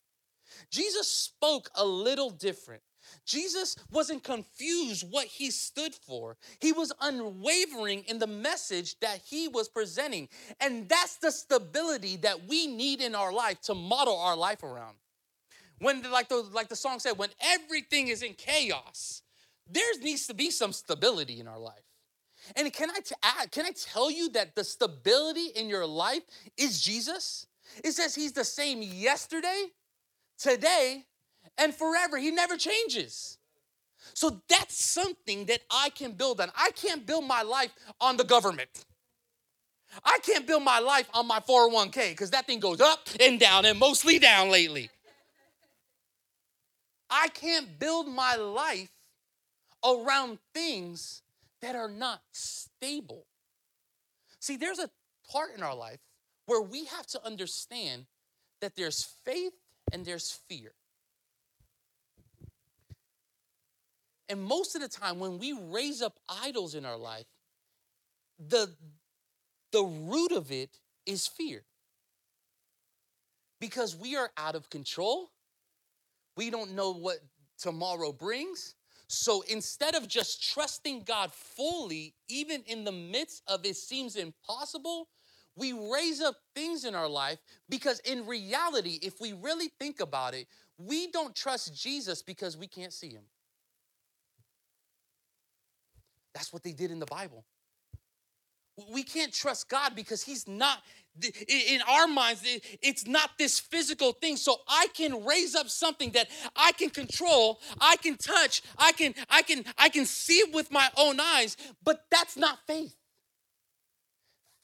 Jesus 0.70 1.08
spoke 1.08 1.70
a 1.74 1.84
little 1.84 2.30
different. 2.30 2.82
Jesus 3.24 3.76
wasn't 3.90 4.22
confused 4.22 5.06
what 5.10 5.26
he 5.26 5.50
stood 5.50 5.94
for. 5.94 6.36
He 6.60 6.72
was 6.72 6.92
unwavering 7.00 8.04
in 8.04 8.18
the 8.18 8.26
message 8.26 8.98
that 9.00 9.20
he 9.24 9.48
was 9.48 9.68
presenting. 9.68 10.28
And 10.60 10.88
that's 10.88 11.16
the 11.16 11.32
stability 11.32 12.16
that 12.18 12.48
we 12.48 12.66
need 12.66 13.00
in 13.00 13.14
our 13.14 13.32
life 13.32 13.60
to 13.62 13.74
model 13.74 14.18
our 14.18 14.36
life 14.36 14.62
around. 14.62 14.96
When 15.80 16.02
like 16.10 16.28
the 16.28 16.36
like 16.36 16.68
the 16.68 16.76
song 16.76 16.98
said, 16.98 17.16
when 17.16 17.30
everything 17.40 18.08
is 18.08 18.22
in 18.22 18.34
chaos, 18.34 19.22
there 19.66 19.84
needs 20.02 20.26
to 20.26 20.34
be 20.34 20.50
some 20.50 20.72
stability 20.72 21.40
in 21.40 21.48
our 21.48 21.58
life. 21.58 21.84
And 22.56 22.72
can 22.72 22.90
I, 22.90 23.00
t- 23.00 23.48
can 23.50 23.66
I 23.66 23.70
tell 23.70 24.10
you 24.10 24.30
that 24.30 24.56
the 24.56 24.64
stability 24.64 25.48
in 25.54 25.68
your 25.68 25.86
life 25.86 26.22
is 26.56 26.80
Jesus? 26.80 27.46
It 27.84 27.92
says 27.92 28.14
he's 28.14 28.32
the 28.32 28.44
same 28.44 28.82
yesterday, 28.82 29.66
today, 30.40 31.04
and 31.58 31.74
forever. 31.74 32.18
He 32.18 32.30
never 32.30 32.56
changes. 32.56 33.38
So 34.14 34.42
that's 34.48 34.82
something 34.82 35.44
that 35.46 35.60
I 35.70 35.90
can 35.90 36.12
build 36.12 36.40
on. 36.40 36.50
I 36.56 36.70
can't 36.72 37.06
build 37.06 37.24
my 37.24 37.42
life 37.42 37.70
on 38.00 38.16
the 38.16 38.24
government. 38.24 38.84
I 40.04 40.18
can't 40.22 40.46
build 40.46 40.62
my 40.62 40.78
life 40.78 41.08
on 41.14 41.26
my 41.26 41.40
401k 41.40 42.10
because 42.10 42.30
that 42.30 42.46
thing 42.46 42.60
goes 42.60 42.80
up 42.80 43.08
and 43.20 43.38
down 43.38 43.64
and 43.64 43.78
mostly 43.78 44.18
down 44.18 44.50
lately. 44.50 44.88
I 47.10 47.28
can't 47.28 47.78
build 47.78 48.06
my 48.08 48.36
life 48.36 48.90
around 49.84 50.38
things 50.54 51.22
that 51.60 51.74
are 51.74 51.88
not 51.88 52.22
stable. 52.30 53.26
See, 54.38 54.56
there's 54.56 54.78
a 54.78 54.88
part 55.30 55.54
in 55.56 55.62
our 55.62 55.74
life 55.74 55.98
where 56.46 56.62
we 56.62 56.84
have 56.86 57.06
to 57.08 57.26
understand 57.26 58.06
that 58.60 58.76
there's 58.76 59.02
faith 59.24 59.52
and 59.92 60.04
there's 60.04 60.38
fear. 60.48 60.72
And 64.28 64.42
most 64.42 64.76
of 64.76 64.80
the 64.82 64.88
time, 64.88 65.18
when 65.18 65.38
we 65.38 65.52
raise 65.52 66.02
up 66.02 66.18
idols 66.28 66.74
in 66.76 66.84
our 66.86 66.96
life, 66.96 67.26
the, 68.38 68.70
the 69.72 69.82
root 69.82 70.32
of 70.32 70.52
it 70.52 70.78
is 71.04 71.26
fear. 71.26 71.64
Because 73.60 73.96
we 73.96 74.16
are 74.16 74.30
out 74.36 74.54
of 74.54 74.70
control. 74.70 75.30
We 76.36 76.48
don't 76.48 76.74
know 76.74 76.94
what 76.94 77.18
tomorrow 77.58 78.12
brings. 78.12 78.76
So 79.08 79.42
instead 79.48 79.96
of 79.96 80.06
just 80.06 80.52
trusting 80.52 81.02
God 81.02 81.32
fully, 81.32 82.14
even 82.28 82.62
in 82.66 82.84
the 82.84 82.92
midst 82.92 83.42
of 83.48 83.66
it 83.66 83.74
seems 83.74 84.14
impossible, 84.14 85.08
we 85.60 85.72
raise 85.72 86.22
up 86.22 86.36
things 86.54 86.84
in 86.84 86.94
our 86.94 87.08
life 87.08 87.38
because 87.68 88.00
in 88.00 88.26
reality, 88.26 88.98
if 89.02 89.20
we 89.20 89.34
really 89.34 89.68
think 89.78 90.00
about 90.00 90.32
it, 90.34 90.46
we 90.78 91.08
don't 91.10 91.34
trust 91.36 91.78
Jesus 91.78 92.22
because 92.22 92.56
we 92.56 92.66
can't 92.66 92.92
see 92.92 93.10
him. 93.10 93.24
That's 96.34 96.52
what 96.52 96.62
they 96.62 96.72
did 96.72 96.90
in 96.90 96.98
the 96.98 97.06
Bible. 97.06 97.44
We 98.90 99.02
can't 99.02 99.32
trust 99.32 99.68
God 99.68 99.94
because 99.94 100.22
He's 100.22 100.48
not, 100.48 100.78
in 101.20 101.82
our 101.86 102.06
minds, 102.06 102.42
it's 102.80 103.06
not 103.06 103.32
this 103.38 103.60
physical 103.60 104.12
thing. 104.12 104.38
So 104.38 104.56
I 104.66 104.86
can 104.94 105.22
raise 105.26 105.54
up 105.54 105.68
something 105.68 106.12
that 106.12 106.28
I 106.56 106.72
can 106.72 106.88
control, 106.88 107.60
I 107.78 107.96
can 107.96 108.16
touch, 108.16 108.62
I 108.78 108.92
can, 108.92 109.14
I 109.28 109.42
can, 109.42 109.64
I 109.76 109.90
can 109.90 110.06
see 110.06 110.42
with 110.54 110.70
my 110.70 110.88
own 110.96 111.20
eyes, 111.20 111.58
but 111.84 112.06
that's 112.10 112.38
not 112.38 112.60
faith. 112.66 112.94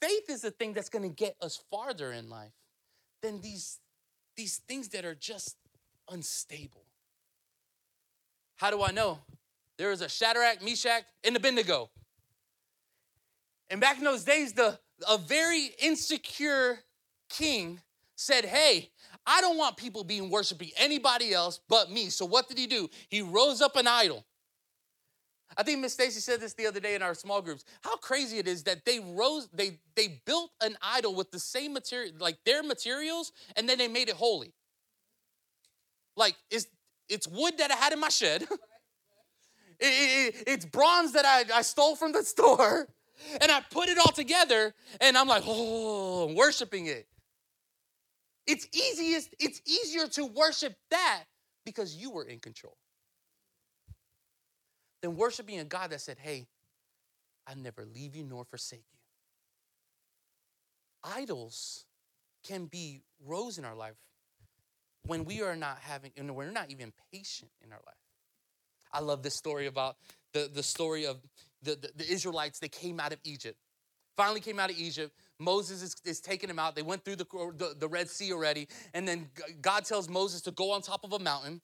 Faith 0.01 0.29
is 0.29 0.41
the 0.41 0.51
thing 0.51 0.73
that's 0.73 0.89
gonna 0.89 1.09
get 1.09 1.35
us 1.41 1.61
farther 1.71 2.11
in 2.11 2.29
life 2.29 2.53
than 3.21 3.41
these, 3.41 3.79
these 4.35 4.57
things 4.67 4.89
that 4.89 5.05
are 5.05 5.15
just 5.15 5.57
unstable. 6.09 6.85
How 8.57 8.71
do 8.71 8.83
I 8.83 8.91
know? 8.91 9.19
There 9.77 9.89
was 9.89 10.01
a 10.01 10.09
Shadrach, 10.09 10.63
Meshach, 10.63 11.03
and 11.23 11.35
Abednego. 11.35 11.89
And 13.69 13.79
back 13.79 13.97
in 13.97 14.03
those 14.03 14.23
days, 14.23 14.53
the 14.53 14.79
a 15.07 15.17
very 15.17 15.69
insecure 15.79 16.79
king 17.29 17.81
said, 18.15 18.45
Hey, 18.45 18.89
I 19.25 19.41
don't 19.41 19.57
want 19.57 19.77
people 19.77 20.03
being 20.03 20.29
worshiping 20.29 20.71
anybody 20.77 21.33
else 21.33 21.59
but 21.67 21.91
me. 21.91 22.09
So 22.09 22.25
what 22.25 22.47
did 22.47 22.57
he 22.57 22.65
do? 22.65 22.89
He 23.09 23.21
rose 23.21 23.61
up 23.61 23.75
an 23.75 23.87
idol. 23.87 24.25
I 25.55 25.63
think 25.63 25.79
Miss 25.79 25.93
Stacy 25.93 26.19
said 26.19 26.41
this 26.41 26.53
the 26.53 26.67
other 26.67 26.79
day 26.79 26.95
in 26.95 27.01
our 27.01 27.13
small 27.13 27.41
groups. 27.41 27.63
How 27.81 27.95
crazy 27.97 28.37
it 28.37 28.47
is 28.47 28.63
that 28.63 28.85
they 28.85 28.99
rose, 28.99 29.47
they 29.53 29.79
they 29.95 30.21
built 30.25 30.51
an 30.61 30.77
idol 30.81 31.15
with 31.15 31.31
the 31.31 31.39
same 31.39 31.73
material, 31.73 32.13
like 32.19 32.37
their 32.45 32.63
materials, 32.63 33.31
and 33.55 33.67
then 33.69 33.77
they 33.77 33.87
made 33.87 34.09
it 34.09 34.15
holy. 34.15 34.53
Like 36.15 36.35
it's 36.51 36.67
it's 37.07 37.27
wood 37.27 37.57
that 37.59 37.71
I 37.71 37.75
had 37.75 37.93
in 37.93 37.99
my 37.99 38.09
shed. 38.09 38.45
It, 39.79 39.85
it, 39.85 40.43
it's 40.47 40.65
bronze 40.65 41.11
that 41.11 41.23
I, 41.23 41.59
I 41.59 41.61
stole 41.61 41.95
from 41.95 42.11
the 42.11 42.23
store. 42.23 42.87
And 43.41 43.51
I 43.51 43.61
put 43.71 43.89
it 43.89 43.97
all 43.97 44.11
together 44.11 44.73
and 45.01 45.17
I'm 45.17 45.27
like, 45.27 45.43
oh, 45.45 46.29
I'm 46.29 46.35
worshiping 46.35 46.87
it. 46.87 47.07
It's 48.45 48.67
easiest, 48.73 49.35
it's 49.39 49.61
easier 49.65 50.07
to 50.07 50.25
worship 50.25 50.75
that 50.91 51.25
because 51.65 51.95
you 51.95 52.11
were 52.11 52.23
in 52.23 52.39
control 52.39 52.77
than 55.07 55.15
worshiping 55.15 55.57
a 55.59 55.63
God 55.63 55.91
that 55.91 56.01
said, 56.01 56.17
hey, 56.19 56.47
I 57.47 57.53
never 57.55 57.85
leave 57.85 58.13
you 58.13 58.25
nor 58.25 58.43
forsake 58.43 58.83
you. 58.91 58.99
Idols 61.01 61.85
can 62.45 62.65
be 62.65 63.03
rose 63.25 63.57
in 63.57 63.63
our 63.63 63.75
life 63.75 63.95
when 65.05 65.23
we 65.23 65.41
are 65.41 65.55
not 65.55 65.77
having, 65.79 66.11
and 66.17 66.35
we're 66.35 66.51
not 66.51 66.69
even 66.71 66.91
patient 67.13 67.49
in 67.63 67.71
our 67.71 67.79
life. 67.85 67.95
I 68.91 68.99
love 68.99 69.23
this 69.23 69.35
story 69.35 69.67
about 69.67 69.95
the, 70.33 70.49
the 70.53 70.63
story 70.63 71.05
of 71.05 71.21
the, 71.63 71.75
the, 71.75 72.03
the 72.03 72.11
Israelites. 72.11 72.59
They 72.59 72.67
came 72.67 72.99
out 72.99 73.13
of 73.13 73.19
Egypt. 73.23 73.57
Finally 74.17 74.41
came 74.41 74.59
out 74.59 74.69
of 74.69 74.77
Egypt. 74.77 75.13
Moses 75.39 75.81
is, 75.81 75.95
is 76.03 76.19
taking 76.19 76.49
them 76.49 76.59
out. 76.59 76.75
They 76.75 76.81
went 76.81 77.05
through 77.05 77.15
the, 77.15 77.25
the, 77.57 77.75
the 77.79 77.87
Red 77.87 78.09
Sea 78.09 78.33
already. 78.33 78.67
And 78.93 79.07
then 79.07 79.29
God 79.61 79.85
tells 79.85 80.09
Moses 80.09 80.41
to 80.41 80.51
go 80.51 80.71
on 80.71 80.81
top 80.81 81.05
of 81.05 81.13
a 81.13 81.19
mountain 81.19 81.61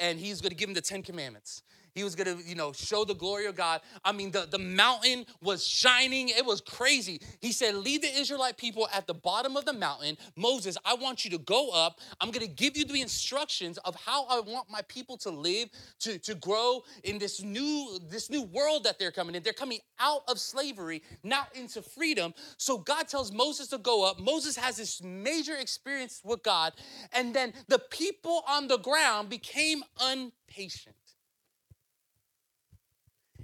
and 0.00 0.18
he's 0.18 0.40
going 0.40 0.50
to 0.50 0.56
give 0.56 0.68
him 0.68 0.74
the 0.74 0.80
Ten 0.80 1.02
Commandments. 1.02 1.62
He 1.96 2.04
was 2.04 2.14
gonna, 2.14 2.36
you 2.44 2.54
know, 2.54 2.74
show 2.74 3.06
the 3.06 3.14
glory 3.14 3.46
of 3.46 3.56
God. 3.56 3.80
I 4.04 4.12
mean, 4.12 4.30
the, 4.30 4.46
the 4.50 4.58
mountain 4.58 5.24
was 5.40 5.66
shining. 5.66 6.28
It 6.28 6.44
was 6.44 6.60
crazy. 6.60 7.22
He 7.40 7.52
said, 7.52 7.74
Leave 7.74 8.02
the 8.02 8.14
Israelite 8.14 8.58
people 8.58 8.86
at 8.92 9.06
the 9.06 9.14
bottom 9.14 9.56
of 9.56 9.64
the 9.64 9.72
mountain. 9.72 10.18
Moses, 10.36 10.76
I 10.84 10.94
want 10.94 11.24
you 11.24 11.30
to 11.30 11.38
go 11.38 11.70
up. 11.70 12.00
I'm 12.20 12.30
gonna 12.30 12.48
give 12.48 12.76
you 12.76 12.84
the 12.84 13.00
instructions 13.00 13.78
of 13.78 13.96
how 13.96 14.26
I 14.26 14.40
want 14.40 14.68
my 14.70 14.82
people 14.82 15.16
to 15.16 15.30
live, 15.30 15.70
to, 16.00 16.18
to 16.18 16.34
grow 16.34 16.82
in 17.02 17.16
this 17.16 17.42
new, 17.42 17.98
this 18.10 18.28
new 18.28 18.42
world 18.42 18.84
that 18.84 18.98
they're 18.98 19.10
coming 19.10 19.34
in. 19.34 19.42
They're 19.42 19.54
coming 19.54 19.80
out 19.98 20.20
of 20.28 20.38
slavery, 20.38 21.02
now 21.22 21.46
into 21.54 21.80
freedom. 21.80 22.34
So 22.58 22.76
God 22.76 23.08
tells 23.08 23.32
Moses 23.32 23.68
to 23.68 23.78
go 23.78 24.04
up. 24.04 24.20
Moses 24.20 24.54
has 24.58 24.76
this 24.76 25.02
major 25.02 25.54
experience 25.54 26.20
with 26.22 26.42
God, 26.42 26.74
and 27.14 27.32
then 27.32 27.54
the 27.68 27.78
people 27.78 28.44
on 28.46 28.68
the 28.68 28.78
ground 28.78 29.30
became 29.30 29.82
impatient. 30.12 30.94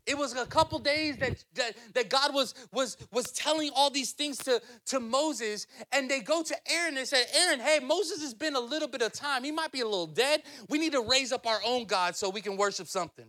It 0.04 0.18
was 0.18 0.34
a 0.34 0.46
couple 0.46 0.80
days 0.80 1.16
that, 1.18 1.44
that, 1.54 1.76
that 1.94 2.10
God 2.10 2.34
was, 2.34 2.54
was, 2.72 2.96
was 3.12 3.30
telling 3.30 3.70
all 3.76 3.88
these 3.88 4.12
things 4.12 4.36
to, 4.38 4.60
to 4.86 4.98
Moses, 4.98 5.68
and 5.92 6.10
they 6.10 6.20
go 6.20 6.42
to 6.42 6.56
Aaron 6.70 6.96
and 6.96 7.06
said, 7.06 7.24
Aaron, 7.36 7.60
hey, 7.60 7.78
Moses 7.78 8.20
has 8.22 8.34
been 8.34 8.56
a 8.56 8.60
little 8.60 8.88
bit 8.88 9.02
of 9.02 9.12
time. 9.12 9.44
He 9.44 9.52
might 9.52 9.70
be 9.70 9.80
a 9.80 9.84
little 9.84 10.08
dead. 10.08 10.42
We 10.68 10.78
need 10.78 10.92
to 10.92 11.02
raise 11.02 11.30
up 11.30 11.46
our 11.46 11.60
own 11.64 11.84
God 11.84 12.16
so 12.16 12.30
we 12.30 12.40
can 12.40 12.56
worship 12.56 12.88
something. 12.88 13.26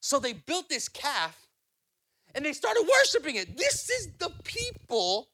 So 0.00 0.18
they 0.18 0.34
built 0.34 0.68
this 0.68 0.88
calf 0.88 1.48
and 2.34 2.44
they 2.44 2.52
started 2.52 2.86
worshiping 3.00 3.36
it. 3.36 3.56
This 3.56 3.88
is 3.88 4.10
the 4.18 4.30
people 4.44 5.28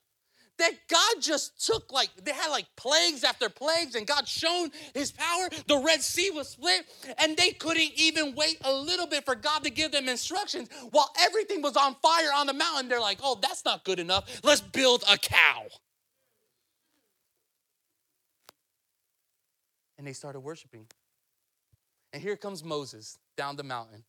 that 0.58 0.72
God 0.88 1.20
just 1.20 1.64
took 1.64 1.92
like 1.92 2.10
they 2.22 2.32
had 2.32 2.48
like 2.48 2.66
plagues 2.76 3.24
after 3.24 3.48
plagues 3.48 3.94
and 3.94 4.06
God 4.06 4.28
shown 4.28 4.70
his 4.94 5.12
power. 5.12 5.48
The 5.66 5.78
Red 5.78 6.02
Sea 6.02 6.30
was 6.30 6.48
split 6.48 6.86
and 7.18 7.36
they 7.36 7.52
couldn't 7.52 7.92
even 7.96 8.34
wait 8.34 8.58
a 8.64 8.72
little 8.72 9.06
bit 9.06 9.24
for 9.24 9.34
God 9.34 9.64
to 9.64 9.70
give 9.70 9.92
them 9.92 10.08
instructions 10.08 10.68
while 10.90 11.10
everything 11.20 11.62
was 11.62 11.76
on 11.76 11.96
fire 12.02 12.30
on 12.34 12.46
the 12.46 12.52
mountain. 12.52 12.88
They're 12.88 13.00
like, 13.00 13.18
"Oh, 13.22 13.38
that's 13.40 13.64
not 13.64 13.84
good 13.84 13.98
enough. 13.98 14.40
Let's 14.44 14.60
build 14.60 15.04
a 15.10 15.16
cow." 15.18 15.68
And 19.98 20.06
they 20.06 20.12
started 20.12 20.40
worshiping. 20.40 20.86
And 22.12 22.22
here 22.22 22.36
comes 22.36 22.62
Moses 22.62 23.18
down 23.36 23.56
the 23.56 23.62
mountain. 23.62 24.04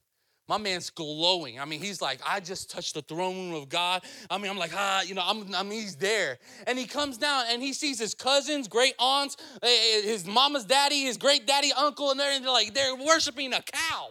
My 0.48 0.58
man's 0.58 0.90
glowing. 0.90 1.60
I 1.60 1.66
mean, 1.66 1.82
he's 1.82 2.02
like, 2.02 2.20
I 2.28 2.42
just 2.42 2.70
touched 2.70 2.96
the 2.96 3.02
throne 3.02 3.52
room 3.52 3.62
of 3.62 3.70
God. 3.70 4.04
I 4.30 4.38
mean, 4.38 4.52
I'm 4.52 4.58
like, 4.58 4.74
ah, 4.76 5.02
you 5.02 5.16
know, 5.16 5.24
I'm, 5.26 5.56
I 5.56 5.64
mean, 5.64 5.82
he's 5.82 5.96
there. 5.96 6.38
And 6.68 6.78
he 6.78 6.86
comes 6.86 7.18
down 7.18 7.46
and 7.50 7.62
he 7.62 7.72
sees 7.72 7.98
his 7.98 8.14
cousins, 8.14 8.68
great 8.68 8.94
aunts, 9.00 9.38
eh, 9.62 9.68
eh, 9.68 10.02
his 10.02 10.26
mama's 10.26 10.66
daddy, 10.66 11.04
his 11.04 11.16
great 11.16 11.48
daddy, 11.48 11.72
uncle, 11.78 12.12
and 12.12 12.20
they're, 12.20 12.34
and 12.34 12.44
they're 12.44 12.52
like, 12.52 12.74
they're 12.74 12.96
worshiping 12.96 13.54
a 13.54 13.62
cow. 13.62 14.10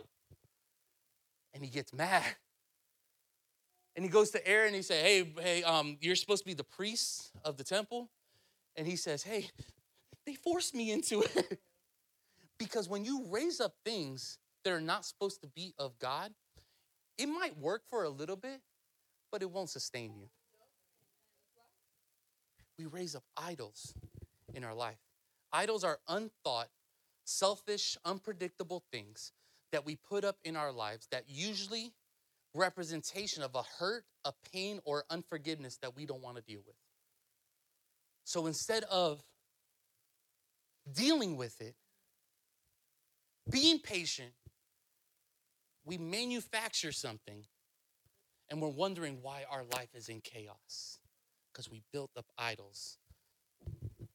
And 1.52 1.62
he 1.62 1.68
gets 1.68 1.92
mad. 1.92 2.24
And 3.94 4.04
he 4.04 4.10
goes 4.10 4.30
to 4.30 4.46
Aaron 4.48 4.68
and 4.68 4.76
he 4.76 4.82
says, 4.82 5.02
Hey, 5.02 5.32
hey, 5.38 5.62
um, 5.64 5.98
you're 6.00 6.16
supposed 6.16 6.44
to 6.44 6.46
be 6.46 6.54
the 6.54 6.64
priest 6.64 7.30
of 7.44 7.58
the 7.58 7.64
temple. 7.64 8.08
And 8.74 8.86
he 8.86 8.96
says, 8.96 9.22
Hey, 9.22 9.50
they 10.24 10.34
forced 10.34 10.74
me 10.74 10.92
into 10.92 11.20
it. 11.22 11.60
because 12.58 12.88
when 12.88 13.04
you 13.04 13.26
raise 13.28 13.60
up 13.60 13.74
things 13.84 14.38
that 14.64 14.72
are 14.72 14.80
not 14.80 15.04
supposed 15.04 15.40
to 15.42 15.48
be 15.48 15.74
of 15.78 15.98
God, 15.98 16.32
it 17.18 17.26
might 17.26 17.58
work 17.58 17.82
for 17.90 18.04
a 18.04 18.08
little 18.08 18.36
bit, 18.36 18.60
but 19.30 19.42
it 19.42 19.50
won't 19.50 19.70
sustain 19.70 20.14
you. 20.16 20.28
We 22.78 22.86
raise 22.86 23.14
up 23.14 23.24
idols 23.36 23.94
in 24.54 24.64
our 24.64 24.74
life. 24.74 24.98
Idols 25.52 25.84
are 25.84 25.98
unthought, 26.08 26.68
selfish, 27.24 27.96
unpredictable 28.04 28.82
things 28.90 29.32
that 29.72 29.84
we 29.84 29.96
put 29.96 30.24
up 30.24 30.36
in 30.44 30.56
our 30.56 30.72
lives 30.72 31.06
that 31.10 31.24
usually 31.28 31.92
representation 32.54 33.42
of 33.42 33.54
a 33.54 33.62
hurt, 33.78 34.04
a 34.24 34.32
pain, 34.52 34.80
or 34.84 35.04
unforgiveness 35.10 35.78
that 35.78 35.96
we 35.96 36.06
don't 36.06 36.22
want 36.22 36.36
to 36.36 36.42
deal 36.42 36.60
with. 36.66 36.76
So 38.24 38.46
instead 38.46 38.84
of 38.84 39.22
dealing 40.92 41.36
with 41.36 41.60
it, 41.60 41.74
being 43.50 43.78
patient, 43.78 44.32
we 45.84 45.98
manufacture 45.98 46.92
something 46.92 47.44
and 48.50 48.60
we're 48.60 48.68
wondering 48.68 49.18
why 49.22 49.44
our 49.50 49.64
life 49.74 49.88
is 49.94 50.08
in 50.08 50.20
chaos 50.20 50.98
because 51.52 51.70
we 51.70 51.82
built 51.92 52.10
up 52.16 52.26
idols. 52.38 52.98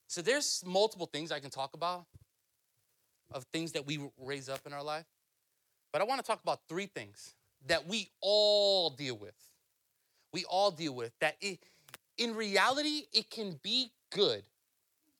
So 0.07 0.21
there's 0.21 0.63
multiple 0.65 1.07
things 1.11 1.31
I 1.31 1.39
can 1.39 1.49
talk 1.49 1.73
about 1.73 2.05
of 3.31 3.43
things 3.51 3.73
that 3.73 3.85
we 3.85 3.99
raise 4.17 4.47
up 4.47 4.61
in 4.65 4.73
our 4.73 4.83
life. 4.83 5.05
But 5.91 6.01
I 6.01 6.05
want 6.05 6.21
to 6.21 6.25
talk 6.25 6.41
about 6.41 6.61
three 6.69 6.85
things 6.85 7.35
that 7.67 7.87
we 7.87 8.09
all 8.21 8.91
deal 8.91 9.17
with. 9.17 9.35
We 10.33 10.45
all 10.45 10.71
deal 10.71 10.93
with 10.93 11.11
that 11.19 11.35
it, 11.41 11.59
in 12.17 12.35
reality 12.35 13.03
it 13.13 13.29
can 13.29 13.59
be 13.63 13.91
good 14.11 14.43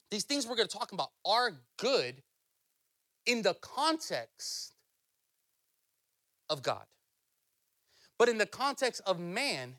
these 0.10 0.24
things 0.24 0.48
we're 0.48 0.56
going 0.56 0.68
to 0.68 0.78
talk 0.78 0.92
about 0.92 1.12
are 1.26 1.52
good 1.78 2.22
in 3.26 3.42
the 3.42 3.56
context 3.56 4.74
of 6.50 6.64
God. 6.64 6.86
But 8.18 8.30
in 8.30 8.38
the 8.38 8.46
context 8.46 9.02
of 9.06 9.20
man, 9.20 9.76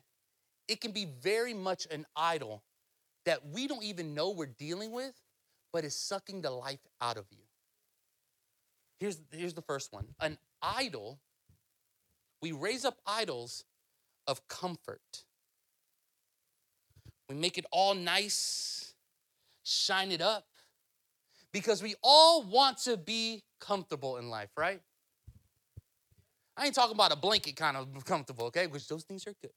it 0.67 0.81
can 0.81 0.91
be 0.91 1.05
very 1.05 1.53
much 1.53 1.87
an 1.91 2.05
idol 2.15 2.63
that 3.25 3.45
we 3.47 3.67
don't 3.67 3.83
even 3.83 4.13
know 4.13 4.29
we're 4.29 4.45
dealing 4.45 4.91
with, 4.91 5.13
but 5.73 5.83
is 5.83 5.95
sucking 5.95 6.41
the 6.41 6.51
life 6.51 6.79
out 7.01 7.17
of 7.17 7.25
you. 7.31 7.43
Here's, 8.99 9.19
here's 9.31 9.53
the 9.53 9.61
first 9.61 9.93
one 9.93 10.07
an 10.21 10.37
idol, 10.61 11.19
we 12.41 12.51
raise 12.51 12.85
up 12.85 12.97
idols 13.05 13.65
of 14.27 14.47
comfort. 14.47 15.23
We 17.29 17.35
make 17.35 17.57
it 17.57 17.65
all 17.71 17.93
nice, 17.93 18.93
shine 19.63 20.11
it 20.11 20.21
up, 20.21 20.45
because 21.51 21.83
we 21.83 21.95
all 22.01 22.43
want 22.43 22.79
to 22.79 22.97
be 22.97 23.43
comfortable 23.59 24.17
in 24.17 24.29
life, 24.29 24.49
right? 24.57 24.81
I 26.59 26.65
ain't 26.65 26.75
talking 26.75 26.93
about 26.93 27.13
a 27.13 27.15
blanket 27.15 27.55
kind 27.55 27.77
of 27.77 28.03
comfortable, 28.03 28.47
okay? 28.47 28.67
Which 28.67 28.85
those 28.89 29.03
things 29.03 29.25
are 29.25 29.33
good. 29.41 29.53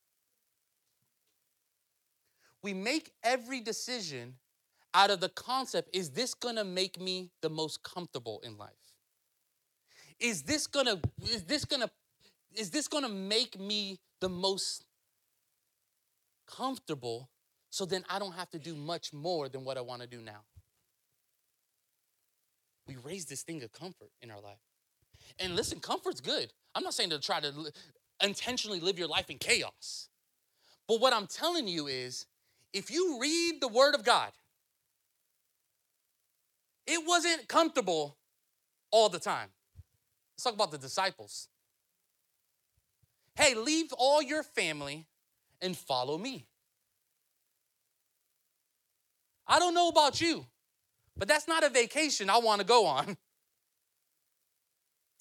We 2.62 2.72
make 2.72 3.10
every 3.24 3.60
decision 3.60 4.36
out 4.94 5.10
of 5.10 5.18
the 5.18 5.28
concept 5.30 5.90
is 5.92 6.10
this 6.10 6.32
gonna 6.32 6.62
make 6.62 7.00
me 7.00 7.32
the 7.40 7.50
most 7.50 7.82
comfortable 7.82 8.40
in 8.44 8.56
life? 8.56 8.70
Is 10.20 10.44
this 10.44 10.68
gonna, 10.68 11.00
is 11.24 11.42
this 11.42 11.64
gonna, 11.64 11.90
is 12.54 12.70
this 12.70 12.86
gonna 12.86 13.08
make 13.08 13.58
me 13.58 13.98
the 14.20 14.28
most 14.28 14.84
comfortable 16.46 17.30
so 17.70 17.84
then 17.84 18.04
I 18.08 18.20
don't 18.20 18.34
have 18.34 18.50
to 18.50 18.60
do 18.60 18.76
much 18.76 19.12
more 19.12 19.48
than 19.48 19.64
what 19.64 19.76
I 19.76 19.80
wanna 19.80 20.06
do 20.06 20.20
now? 20.20 20.44
We 22.86 22.94
raise 22.96 23.24
this 23.24 23.42
thing 23.42 23.60
of 23.64 23.72
comfort 23.72 24.10
in 24.20 24.30
our 24.30 24.40
life. 24.40 24.60
And 25.38 25.56
listen, 25.56 25.80
comfort's 25.80 26.20
good. 26.20 26.52
I'm 26.74 26.84
not 26.84 26.94
saying 26.94 27.10
to 27.10 27.18
try 27.18 27.40
to 27.40 27.72
intentionally 28.22 28.80
live 28.80 28.98
your 28.98 29.08
life 29.08 29.30
in 29.30 29.38
chaos. 29.38 30.08
But 30.88 31.00
what 31.00 31.12
I'm 31.12 31.26
telling 31.26 31.68
you 31.68 31.86
is 31.86 32.26
if 32.72 32.90
you 32.90 33.18
read 33.20 33.60
the 33.60 33.68
Word 33.68 33.94
of 33.94 34.04
God, 34.04 34.30
it 36.86 37.00
wasn't 37.06 37.48
comfortable 37.48 38.16
all 38.90 39.08
the 39.08 39.18
time. 39.18 39.48
Let's 40.34 40.44
talk 40.44 40.54
about 40.54 40.72
the 40.72 40.78
disciples. 40.78 41.48
Hey, 43.34 43.54
leave 43.54 43.92
all 43.96 44.22
your 44.22 44.42
family 44.42 45.06
and 45.60 45.76
follow 45.76 46.18
me. 46.18 46.46
I 49.46 49.58
don't 49.58 49.74
know 49.74 49.88
about 49.88 50.20
you, 50.20 50.46
but 51.16 51.28
that's 51.28 51.48
not 51.48 51.64
a 51.64 51.68
vacation 51.68 52.30
I 52.30 52.38
want 52.38 52.60
to 52.60 52.66
go 52.66 52.86
on. 52.86 53.16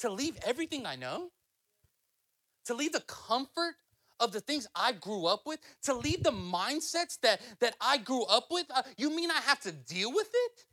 to 0.01 0.11
leave 0.11 0.37
everything 0.45 0.85
I 0.85 0.95
know, 0.95 1.29
to 2.65 2.73
leave 2.73 2.91
the 2.91 3.01
comfort 3.01 3.75
of 4.19 4.31
the 4.31 4.39
things 4.39 4.67
I 4.75 4.91
grew 4.91 5.25
up 5.25 5.43
with, 5.45 5.59
to 5.83 5.93
leave 5.93 6.23
the 6.23 6.31
mindsets 6.31 7.19
that, 7.21 7.41
that 7.59 7.75
I 7.81 7.97
grew 7.97 8.23
up 8.23 8.47
with. 8.51 8.65
Uh, 8.73 8.83
you 8.97 9.15
mean 9.15 9.31
I 9.31 9.39
have 9.41 9.59
to 9.61 9.71
deal 9.71 10.13
with 10.13 10.29
it? 10.33 10.65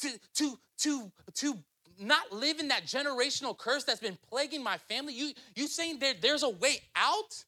To, 0.00 0.08
to, 0.34 0.58
to, 0.78 1.12
to 1.34 1.58
not 2.00 2.32
live 2.32 2.58
in 2.58 2.68
that 2.68 2.84
generational 2.84 3.56
curse 3.56 3.84
that's 3.84 4.00
been 4.00 4.18
plaguing 4.28 4.62
my 4.62 4.78
family? 4.78 5.14
You, 5.14 5.32
you 5.54 5.68
saying 5.68 6.00
there, 6.00 6.14
there's 6.20 6.42
a 6.42 6.50
way 6.50 6.80
out? 6.96 7.44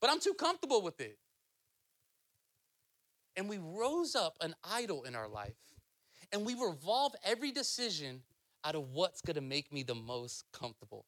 But 0.00 0.08
I'm 0.08 0.20
too 0.20 0.34
comfortable 0.34 0.80
with 0.80 1.00
it. 1.00 1.18
And 3.36 3.48
we 3.48 3.58
rose 3.58 4.14
up 4.14 4.36
an 4.40 4.54
idol 4.64 5.04
in 5.04 5.14
our 5.14 5.28
life. 5.28 5.56
And 6.32 6.46
we 6.46 6.54
revolve 6.54 7.14
every 7.24 7.52
decision 7.52 8.22
out 8.64 8.74
of 8.74 8.90
what's 8.92 9.20
gonna 9.22 9.40
make 9.40 9.72
me 9.72 9.82
the 9.82 9.94
most 9.94 10.44
comfortable. 10.52 11.06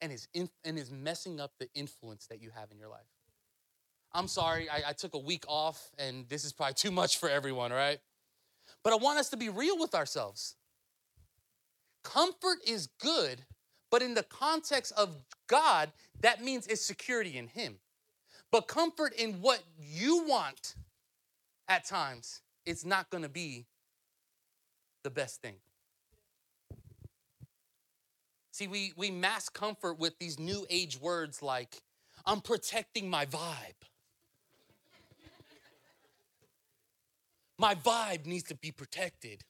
And 0.00 0.12
is, 0.12 0.28
in, 0.34 0.50
and 0.64 0.78
is 0.78 0.90
messing 0.90 1.40
up 1.40 1.52
the 1.58 1.68
influence 1.74 2.26
that 2.26 2.42
you 2.42 2.50
have 2.50 2.70
in 2.70 2.78
your 2.78 2.88
life. 2.88 3.06
I'm 4.12 4.28
sorry, 4.28 4.68
I, 4.68 4.90
I 4.90 4.92
took 4.92 5.14
a 5.14 5.18
week 5.18 5.44
off, 5.48 5.90
and 5.98 6.28
this 6.28 6.44
is 6.44 6.52
probably 6.52 6.74
too 6.74 6.90
much 6.90 7.18
for 7.18 7.28
everyone, 7.28 7.70
right? 7.70 7.98
But 8.82 8.92
I 8.92 8.96
want 8.96 9.18
us 9.18 9.28
to 9.30 9.36
be 9.36 9.48
real 9.48 9.78
with 9.78 9.94
ourselves. 9.94 10.56
Comfort 12.02 12.58
is 12.66 12.88
good, 13.00 13.44
but 13.90 14.02
in 14.02 14.14
the 14.14 14.22
context 14.22 14.92
of 14.96 15.16
God, 15.48 15.92
that 16.20 16.42
means 16.42 16.66
it's 16.66 16.84
security 16.84 17.36
in 17.36 17.48
Him. 17.48 17.78
But 18.52 18.68
comfort 18.68 19.12
in 19.14 19.34
what 19.42 19.62
you 19.78 20.24
want 20.26 20.76
at 21.68 21.84
times, 21.84 22.42
it's 22.64 22.84
not 22.84 23.10
gonna 23.10 23.28
be 23.28 23.66
the 25.02 25.10
best 25.10 25.42
thing. 25.42 25.56
See, 28.56 28.68
we, 28.68 28.94
we 28.96 29.10
mask 29.10 29.52
comfort 29.52 29.98
with 29.98 30.18
these 30.18 30.38
new 30.38 30.66
age 30.70 30.98
words 30.98 31.42
like, 31.42 31.82
I'm 32.24 32.40
protecting 32.40 33.10
my 33.10 33.26
vibe. 33.26 33.82
My 37.58 37.74
vibe 37.74 38.24
needs 38.24 38.44
to 38.44 38.54
be 38.54 38.72
protected. 38.72 39.42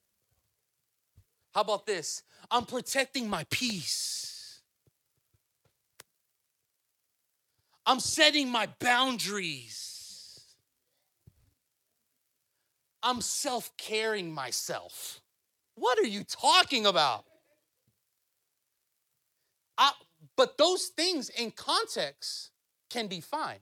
How 1.55 1.61
about 1.61 1.85
this? 1.85 2.21
I'm 2.51 2.65
protecting 2.65 3.29
my 3.29 3.45
peace. 3.49 4.59
I'm 7.85 8.01
setting 8.01 8.49
my 8.49 8.67
boundaries. 8.81 10.41
I'm 13.01 13.21
self 13.21 13.71
caring 13.77 14.33
myself. 14.33 15.21
What 15.75 15.97
are 15.97 16.07
you 16.07 16.25
talking 16.25 16.85
about? 16.85 17.23
I, 19.77 19.91
but 20.35 20.57
those 20.57 20.87
things 20.87 21.29
in 21.29 21.51
context 21.51 22.51
can 22.89 23.07
be 23.07 23.21
fine. 23.21 23.59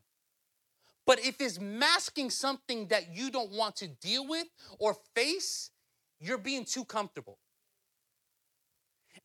But 1.06 1.19
if 1.19 1.39
it's 1.39 1.60
masking 1.60 2.30
something 2.30 2.88
that 2.88 3.15
you 3.15 3.30
don't 3.30 3.51
want 3.51 3.75
to 3.78 3.88
deal 3.88 4.28
with 4.28 4.47
or 4.80 4.95
face, 5.15 5.69
you're 6.19 6.38
being 6.38 6.65
too 6.65 6.84
comfortable. 6.84 7.38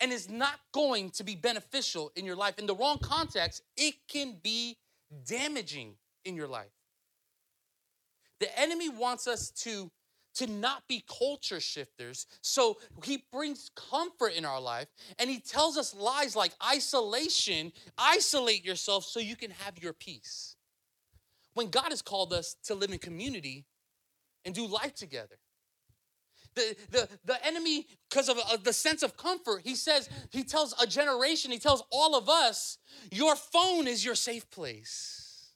And 0.01 0.13
it's 0.13 0.29
not 0.29 0.61
going 0.73 1.11
to 1.11 1.25
be 1.25 1.35
beneficial 1.35 2.13
in 2.17 2.25
your 2.25 2.37
life. 2.37 2.59
In 2.59 2.67
the 2.67 2.75
wrong 2.75 2.99
context, 2.99 3.63
it 3.77 3.95
can 4.09 4.37
be 4.43 4.77
damaging 5.27 5.95
in 6.25 6.37
your 6.37 6.49
life. 6.49 6.71
The 8.41 8.59
enemy 8.59 8.89
wants 8.89 9.27
us 9.27 9.51
to 9.63 9.91
to 10.35 10.47
not 10.47 10.87
be 10.89 11.05
culture 11.07 11.61
shifters. 11.61 12.27
So 12.41 12.79
he 13.05 13.25
brings 13.33 13.71
comfort 13.75 14.35
in 14.37 14.45
our 14.45 14.61
life 14.61 14.89
and 15.19 15.29
he 15.29 15.41
tells 15.41 15.77
us 15.77 15.95
lies 15.95 16.37
like 16.37 16.53
isolation, 16.65 17.73
isolate 17.99 18.65
yourself 18.65 19.05
so 19.05 19.21
you 19.21 19.37
can 19.37 19.51
have 19.51 19.83
your 19.83 19.93
peace. 19.93 20.57
When 21.55 21.69
God 21.69 21.91
has 21.91 22.03
called 22.03 22.33
us 22.33 22.57
to 22.65 22.75
live 22.75 22.93
in 22.93 22.99
community 22.99 23.67
and 24.45 24.55
do 24.55 24.67
life 24.67 24.95
together. 24.95 25.37
The, 26.55 26.77
the, 26.91 27.09
the 27.25 27.47
enemy, 27.47 27.87
because 28.09 28.29
of, 28.29 28.39
of 28.53 28.65
the 28.65 28.73
sense 28.73 29.03
of 29.03 29.17
comfort, 29.17 29.63
he 29.65 29.77
says, 29.77 30.09
he 30.31 30.43
tells 30.43 30.75
a 30.83 30.87
generation, 30.87 31.53
he 31.53 31.59
tells 31.59 31.85
all 31.93 32.17
of 32.17 32.29
us, 32.29 32.79
your 33.13 33.37
phone 33.37 33.87
is 33.87 34.05
your 34.05 34.17
safe 34.17 34.51
place. 34.51 35.53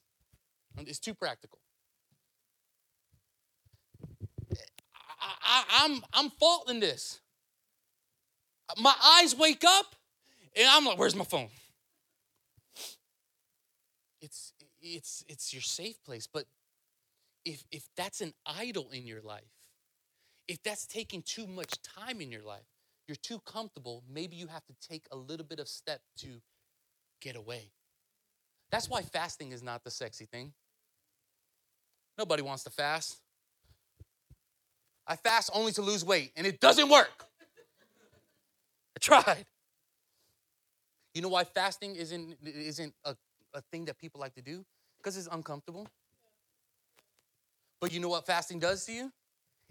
It's 0.77 0.99
too 0.99 1.13
practical. 1.13 1.59
I, 5.43 5.63
I'm 5.83 6.03
I'm 6.13 6.29
faulting 6.31 6.79
this. 6.79 7.19
My 8.77 8.93
eyes 9.03 9.35
wake 9.35 9.63
up, 9.63 9.95
and 10.55 10.67
I'm 10.67 10.85
like, 10.85 10.97
"Where's 10.97 11.15
my 11.15 11.25
phone?" 11.25 11.49
It's 14.21 14.53
it's 14.81 15.23
it's 15.27 15.53
your 15.53 15.61
safe 15.61 16.03
place, 16.03 16.27
but 16.27 16.45
if 17.43 17.63
if 17.71 17.87
that's 17.95 18.21
an 18.21 18.33
idol 18.45 18.89
in 18.91 19.05
your 19.05 19.21
life, 19.21 19.51
if 20.47 20.61
that's 20.63 20.87
taking 20.87 21.21
too 21.21 21.47
much 21.47 21.81
time 21.81 22.21
in 22.21 22.31
your 22.31 22.41
life, 22.41 22.65
you're 23.07 23.15
too 23.15 23.39
comfortable. 23.45 24.03
Maybe 24.09 24.35
you 24.35 24.47
have 24.47 24.65
to 24.65 24.73
take 24.87 25.05
a 25.11 25.15
little 25.15 25.45
bit 25.45 25.59
of 25.59 25.67
step 25.67 26.01
to 26.17 26.41
get 27.21 27.35
away. 27.35 27.71
That's 28.71 28.89
why 28.89 29.03
fasting 29.03 29.51
is 29.51 29.61
not 29.61 29.83
the 29.83 29.91
sexy 29.91 30.25
thing. 30.25 30.53
Nobody 32.17 32.41
wants 32.41 32.63
to 32.63 32.69
fast. 32.69 33.17
I 35.07 35.15
fast 35.15 35.49
only 35.53 35.71
to 35.73 35.81
lose 35.81 36.03
weight, 36.03 36.31
and 36.35 36.47
it 36.47 36.59
doesn't 36.59 36.89
work. 36.89 37.25
I 38.95 38.99
tried. 38.99 39.45
You 41.13 41.21
know 41.21 41.29
why 41.29 41.43
fasting 41.43 41.95
isn't, 41.95 42.37
isn't 42.43 42.93
a, 43.05 43.15
a 43.53 43.61
thing 43.71 43.85
that 43.85 43.97
people 43.97 44.19
like 44.19 44.33
to 44.35 44.41
do? 44.41 44.65
Because 44.97 45.15
it's 45.15 45.29
uncomfortable. 45.31 45.87
But 47.79 47.93
you 47.93 47.99
know 47.99 48.09
what 48.09 48.25
fasting 48.25 48.59
does 48.59 48.85
to 48.85 48.91
you? 48.91 49.11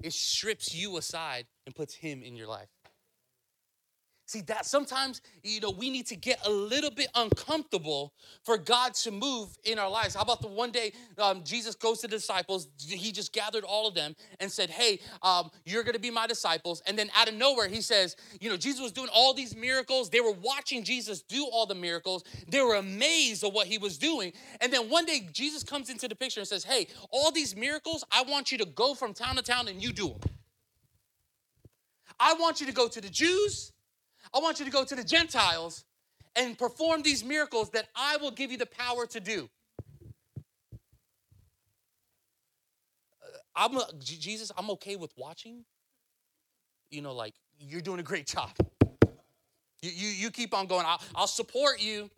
It 0.02 0.12
strips 0.12 0.74
you 0.74 0.96
aside 0.96 1.46
and 1.66 1.74
puts 1.74 1.94
Him 1.94 2.22
in 2.22 2.36
your 2.36 2.46
life. 2.46 2.68
See 4.26 4.40
that 4.42 4.64
sometimes 4.64 5.20
you 5.42 5.60
know 5.60 5.70
we 5.70 5.90
need 5.90 6.06
to 6.06 6.16
get 6.16 6.46
a 6.46 6.50
little 6.50 6.90
bit 6.90 7.08
uncomfortable 7.14 8.14
for 8.42 8.56
God 8.56 8.94
to 8.94 9.10
move 9.10 9.50
in 9.64 9.78
our 9.78 9.90
lives. 9.90 10.14
How 10.14 10.22
about 10.22 10.40
the 10.40 10.48
one 10.48 10.70
day 10.70 10.92
um, 11.18 11.44
Jesus 11.44 11.74
goes 11.74 12.00
to 12.00 12.08
the 12.08 12.16
disciples? 12.16 12.68
He 12.80 13.12
just 13.12 13.34
gathered 13.34 13.64
all 13.64 13.86
of 13.86 13.94
them 13.94 14.16
and 14.40 14.50
said, 14.50 14.70
"Hey, 14.70 15.00
um, 15.22 15.50
you're 15.66 15.82
going 15.82 15.94
to 15.94 16.00
be 16.00 16.10
my 16.10 16.26
disciples." 16.26 16.82
And 16.86 16.98
then 16.98 17.10
out 17.14 17.28
of 17.28 17.34
nowhere, 17.34 17.68
he 17.68 17.82
says, 17.82 18.16
"You 18.40 18.48
know, 18.48 18.56
Jesus 18.56 18.80
was 18.80 18.92
doing 18.92 19.10
all 19.12 19.34
these 19.34 19.54
miracles. 19.54 20.08
They 20.08 20.20
were 20.20 20.32
watching 20.32 20.84
Jesus 20.84 21.20
do 21.20 21.46
all 21.52 21.66
the 21.66 21.74
miracles. 21.74 22.24
They 22.48 22.62
were 22.62 22.76
amazed 22.76 23.44
at 23.44 23.52
what 23.52 23.66
he 23.66 23.76
was 23.76 23.98
doing. 23.98 24.32
And 24.62 24.72
then 24.72 24.88
one 24.88 25.04
day, 25.04 25.28
Jesus 25.32 25.62
comes 25.62 25.90
into 25.90 26.08
the 26.08 26.16
picture 26.16 26.40
and 26.40 26.48
says, 26.48 26.64
"Hey, 26.64 26.86
all 27.10 27.30
these 27.30 27.54
miracles, 27.54 28.02
I 28.10 28.22
want 28.22 28.50
you 28.50 28.56
to 28.56 28.64
go 28.64 28.94
from 28.94 29.12
town 29.12 29.36
to 29.36 29.42
town 29.42 29.68
and 29.68 29.82
you 29.82 29.92
do 29.92 30.08
them. 30.08 30.20
I 32.18 32.32
want 32.34 32.62
you 32.62 32.66
to 32.66 32.72
go 32.72 32.88
to 32.88 33.02
the 33.02 33.10
Jews." 33.10 33.73
I 34.34 34.40
want 34.40 34.58
you 34.58 34.64
to 34.64 34.70
go 34.70 34.84
to 34.84 34.94
the 34.94 35.04
Gentiles 35.04 35.84
and 36.34 36.58
perform 36.58 37.02
these 37.02 37.24
miracles 37.24 37.70
that 37.70 37.86
I 37.94 38.16
will 38.16 38.32
give 38.32 38.50
you 38.50 38.58
the 38.58 38.66
power 38.66 39.06
to 39.06 39.20
do. 39.20 39.48
Uh, 43.22 43.28
I'm 43.54 43.78
Jesus, 44.00 44.50
I'm 44.58 44.70
okay 44.70 44.96
with 44.96 45.12
watching. 45.16 45.64
You 46.90 47.02
know, 47.02 47.14
like 47.14 47.34
you're 47.58 47.80
doing 47.80 48.00
a 48.00 48.04
great 48.04 48.26
job. 48.26 48.50
You, 49.82 49.90
you, 49.90 50.08
you 50.08 50.30
keep 50.30 50.54
on 50.54 50.66
going. 50.66 50.84
I'll, 50.86 51.00
I'll 51.14 51.26
support 51.26 51.80
you. 51.80 52.10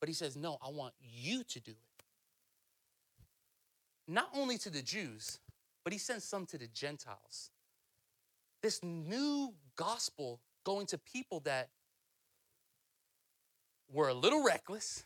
But 0.00 0.08
he 0.08 0.14
says, 0.14 0.36
No, 0.36 0.58
I 0.64 0.70
want 0.70 0.94
you 1.00 1.44
to 1.44 1.60
do 1.60 1.70
it. 1.70 2.04
Not 4.08 4.28
only 4.34 4.58
to 4.58 4.70
the 4.70 4.82
Jews, 4.82 5.38
but 5.84 5.92
he 5.92 5.98
sends 5.98 6.24
some 6.24 6.46
to 6.46 6.58
the 6.58 6.66
Gentiles. 6.66 7.50
This 8.62 8.82
new 8.82 9.54
gospel 9.76 10.40
going 10.64 10.86
to 10.86 10.98
people 10.98 11.40
that 11.40 11.68
were 13.90 14.08
a 14.08 14.14
little 14.14 14.44
reckless, 14.44 15.04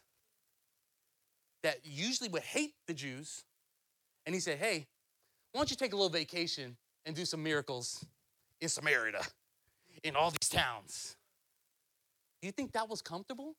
that 1.62 1.80
usually 1.84 2.28
would 2.28 2.42
hate 2.42 2.74
the 2.86 2.94
Jews. 2.94 3.44
And 4.24 4.34
he 4.34 4.40
said, 4.40 4.58
Hey, 4.58 4.86
why 5.52 5.60
don't 5.60 5.70
you 5.70 5.76
take 5.76 5.92
a 5.92 5.96
little 5.96 6.10
vacation 6.10 6.76
and 7.04 7.16
do 7.16 7.24
some 7.24 7.42
miracles 7.42 8.04
in 8.60 8.68
Samaria, 8.68 9.22
in 10.04 10.16
all 10.16 10.30
these 10.30 10.48
towns? 10.48 11.16
Do 12.40 12.46
you 12.46 12.52
think 12.52 12.72
that 12.72 12.88
was 12.88 13.02
comfortable? 13.02 13.56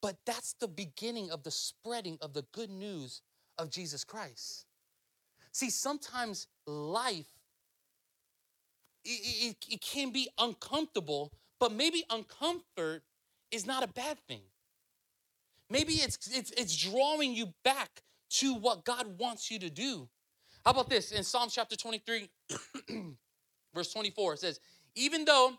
But 0.00 0.16
that's 0.26 0.54
the 0.60 0.68
beginning 0.68 1.30
of 1.30 1.44
the 1.44 1.50
spreading 1.50 2.18
of 2.20 2.34
the 2.34 2.44
good 2.52 2.70
news 2.70 3.22
of 3.56 3.70
Jesus 3.70 4.02
Christ. 4.02 4.66
See, 5.52 5.70
sometimes 5.70 6.48
life 6.66 7.28
it, 9.04 9.56
it, 9.68 9.74
it 9.74 9.80
can 9.80 10.10
be 10.10 10.28
uncomfortable, 10.38 11.32
but 11.58 11.72
maybe 11.72 12.04
uncomfort 12.10 13.00
is 13.50 13.66
not 13.66 13.82
a 13.82 13.88
bad 13.88 14.18
thing. 14.28 14.42
Maybe 15.70 15.94
it's, 15.94 16.18
it's, 16.32 16.50
it's 16.52 16.76
drawing 16.76 17.34
you 17.34 17.54
back 17.64 18.02
to 18.30 18.54
what 18.54 18.84
God 18.84 19.18
wants 19.18 19.50
you 19.50 19.58
to 19.60 19.70
do. 19.70 20.08
How 20.64 20.72
about 20.72 20.88
this? 20.88 21.12
In 21.12 21.24
Psalm 21.24 21.48
chapter 21.50 21.76
23, 21.76 22.28
verse 23.74 23.92
24, 23.92 24.34
it 24.34 24.38
says, 24.40 24.60
Even 24.94 25.24
though 25.24 25.52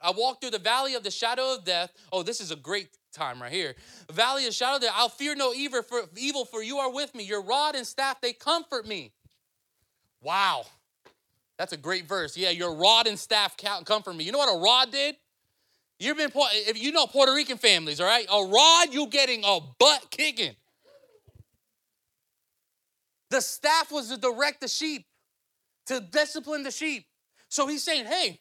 I 0.00 0.10
walk 0.10 0.40
through 0.40 0.50
the 0.50 0.58
valley 0.58 0.94
of 0.94 1.02
the 1.02 1.10
shadow 1.10 1.54
of 1.54 1.64
death, 1.64 1.92
oh, 2.12 2.22
this 2.22 2.40
is 2.40 2.50
a 2.50 2.56
great 2.56 2.88
time 3.12 3.40
right 3.40 3.52
here. 3.52 3.74
Valley 4.12 4.46
of 4.46 4.54
shadow 4.54 4.76
of 4.76 4.82
death, 4.82 4.92
I'll 4.94 5.08
fear 5.08 5.34
no 5.34 5.54
evil 5.54 5.82
for, 5.82 6.02
evil, 6.16 6.44
for 6.44 6.62
you 6.62 6.78
are 6.78 6.92
with 6.92 7.14
me. 7.14 7.24
Your 7.24 7.42
rod 7.42 7.74
and 7.74 7.86
staff, 7.86 8.20
they 8.20 8.32
comfort 8.32 8.86
me. 8.86 9.12
Wow. 10.20 10.66
That's 11.58 11.72
a 11.72 11.76
great 11.76 12.06
verse. 12.06 12.36
Yeah, 12.36 12.50
your 12.50 12.74
rod 12.74 13.06
and 13.06 13.18
staff 13.18 13.56
count 13.56 13.86
comfort 13.86 14.16
me. 14.16 14.24
You 14.24 14.32
know 14.32 14.38
what 14.38 14.54
a 14.54 14.58
rod 14.58 14.90
did? 14.90 15.16
You've 16.00 16.16
been, 16.16 16.30
if 16.34 16.82
you 16.82 16.90
know 16.90 17.06
Puerto 17.06 17.32
Rican 17.32 17.56
families, 17.56 18.00
all 18.00 18.06
right? 18.06 18.26
A 18.30 18.44
rod, 18.44 18.92
you 18.92 19.06
getting 19.06 19.42
a 19.44 19.60
butt 19.78 20.08
kicking. 20.10 20.56
The 23.30 23.40
staff 23.40 23.92
was 23.92 24.08
to 24.08 24.16
direct 24.16 24.60
the 24.60 24.68
sheep, 24.68 25.06
to 25.86 26.00
discipline 26.00 26.64
the 26.64 26.70
sheep. 26.72 27.06
So 27.48 27.68
he's 27.68 27.84
saying, 27.84 28.06
hey, 28.06 28.38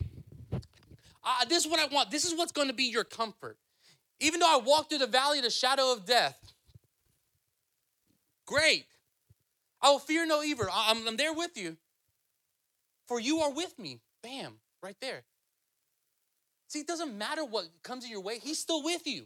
uh, 1.23 1.45
this 1.47 1.63
is 1.63 1.71
what 1.71 1.79
I 1.79 1.93
want. 1.93 2.09
This 2.09 2.25
is 2.25 2.35
what's 2.35 2.51
going 2.51 2.67
to 2.67 2.73
be 2.73 2.85
your 2.85 3.03
comfort. 3.03 3.57
Even 4.19 4.39
though 4.39 4.51
I 4.51 4.57
walk 4.57 4.89
through 4.89 4.99
the 4.99 5.07
valley 5.07 5.37
of 5.37 5.43
the 5.43 5.51
shadow 5.51 5.93
of 5.93 6.05
death, 6.05 6.39
great. 8.47 8.85
I 9.81 9.91
will 9.91 9.99
fear 9.99 10.25
no 10.25 10.43
evil. 10.43 10.65
I'm, 10.73 11.07
I'm 11.07 11.17
there 11.17 11.33
with 11.33 11.55
you 11.55 11.77
for 13.07 13.19
you 13.19 13.39
are 13.39 13.51
with 13.51 13.77
me. 13.77 13.99
Bam, 14.21 14.55
right 14.81 14.95
there. 15.01 15.23
See, 16.67 16.79
it 16.79 16.87
doesn't 16.87 17.17
matter 17.17 17.45
what 17.45 17.65
comes 17.83 18.05
in 18.05 18.11
your 18.11 18.21
way, 18.21 18.39
He's 18.39 18.59
still 18.59 18.83
with 18.83 19.05
you. 19.05 19.25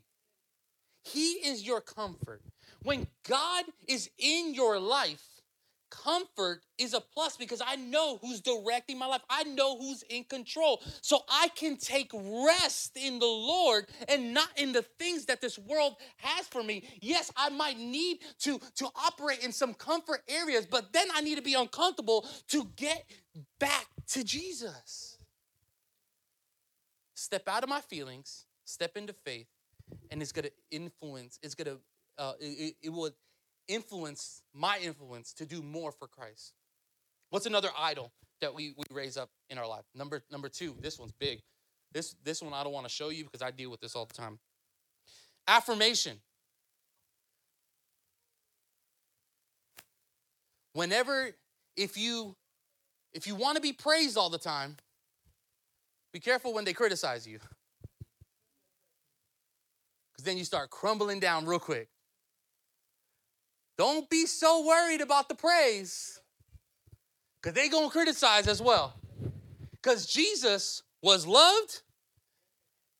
He 1.03 1.33
is 1.33 1.65
your 1.65 1.79
comfort. 1.81 2.41
When 2.83 3.07
God 3.27 3.65
is 3.87 4.09
in 4.17 4.53
your 4.53 4.79
life, 4.79 5.23
comfort 5.89 6.61
is 6.77 6.93
a 6.93 6.99
plus 6.99 7.37
because 7.37 7.61
I 7.65 7.75
know 7.75 8.17
who's 8.21 8.41
directing 8.41 8.97
my 8.99 9.05
life. 9.05 9.21
I 9.29 9.43
know 9.43 9.77
who's 9.77 10.03
in 10.03 10.25
control. 10.25 10.81
So 11.01 11.21
I 11.29 11.47
can 11.55 11.77
take 11.77 12.11
rest 12.13 12.97
in 12.97 13.19
the 13.19 13.25
Lord 13.25 13.87
and 14.09 14.33
not 14.33 14.49
in 14.57 14.73
the 14.73 14.81
things 14.81 15.25
that 15.25 15.41
this 15.41 15.57
world 15.57 15.95
has 16.17 16.47
for 16.47 16.63
me. 16.63 16.83
Yes, 17.01 17.31
I 17.35 17.49
might 17.49 17.77
need 17.77 18.19
to, 18.39 18.59
to 18.75 18.87
operate 18.95 19.43
in 19.43 19.51
some 19.51 19.73
comfort 19.73 20.21
areas, 20.27 20.65
but 20.65 20.91
then 20.93 21.07
I 21.13 21.21
need 21.21 21.35
to 21.35 21.43
be 21.43 21.53
uncomfortable 21.53 22.27
to 22.49 22.69
get 22.75 23.05
back 23.60 23.88
to 24.10 24.23
Jesus. 24.23 25.17
Step 27.15 27.47
out 27.47 27.63
of 27.63 27.69
my 27.69 27.82
feelings, 27.82 28.45
step 28.65 28.95
into 28.95 29.13
faith, 29.13 29.47
and 30.12 30.21
it's 30.21 30.32
gonna 30.32 30.50
influence, 30.71 31.39
it's 31.41 31.56
gonna, 31.56 31.78
uh, 32.17 32.34
it, 32.39 32.76
it 32.82 32.89
will 32.89 33.12
influence 33.67 34.41
my 34.54 34.80
influence 34.80 35.34
to 35.34 35.45
do 35.45 35.62
more 35.62 35.91
for 35.91 36.08
Christ. 36.08 36.54
What's 37.30 37.45
another 37.45 37.69
idol 37.78 38.12
that 38.41 38.54
we, 38.54 38.73
we 38.78 38.84
raise 38.91 39.17
up 39.17 39.30
in 39.50 39.58
our 39.58 39.67
life? 39.67 39.84
Number 39.93 40.23
number 40.32 40.50
two, 40.50 40.76
this 40.80 41.00
one's 41.00 41.12
big. 41.12 41.41
This 41.91 42.15
this 42.23 42.41
one 42.41 42.54
I 42.54 42.63
don't 42.63 42.73
want 42.73 42.86
to 42.86 42.93
show 42.93 43.10
you 43.10 43.23
because 43.23 43.41
I 43.41 43.52
deal 43.52 43.71
with 43.71 43.82
this 43.82 43.95
all 43.95 44.06
the 44.06 44.13
time. 44.13 44.39
Affirmation. 45.47 46.19
Whenever 50.73 51.32
if 51.76 51.97
you 51.97 52.36
if 53.17 53.25
you 53.25 53.34
want 53.34 53.56
to 53.56 53.62
be 53.62 53.73
praised 53.73 54.15
all 54.15 54.30
the 54.30 54.38
time, 54.38 54.77
be 56.13 56.19
careful 56.19 56.53
when 56.53 56.65
they 56.65 56.73
criticize 56.73 57.25
you. 57.25 57.39
Because 60.12 60.23
then 60.23 60.38
you 60.38 60.45
start 60.45 60.69
crumbling 60.69 61.19
down 61.19 61.47
real 61.47 61.58
quick. 61.58 61.89
Don't 63.75 64.08
be 64.08 64.27
so 64.27 64.63
worried 64.67 65.01
about 65.01 65.30
the 65.30 65.36
praise, 65.36 66.19
because 67.41 67.56
they're 67.56 67.71
going 67.71 67.88
to 67.88 67.91
criticize 67.91 68.47
as 68.47 68.62
well. 68.62 68.93
Because 69.71 70.06
Jesus 70.06 70.84
was 71.01 71.25
loved 71.25 71.82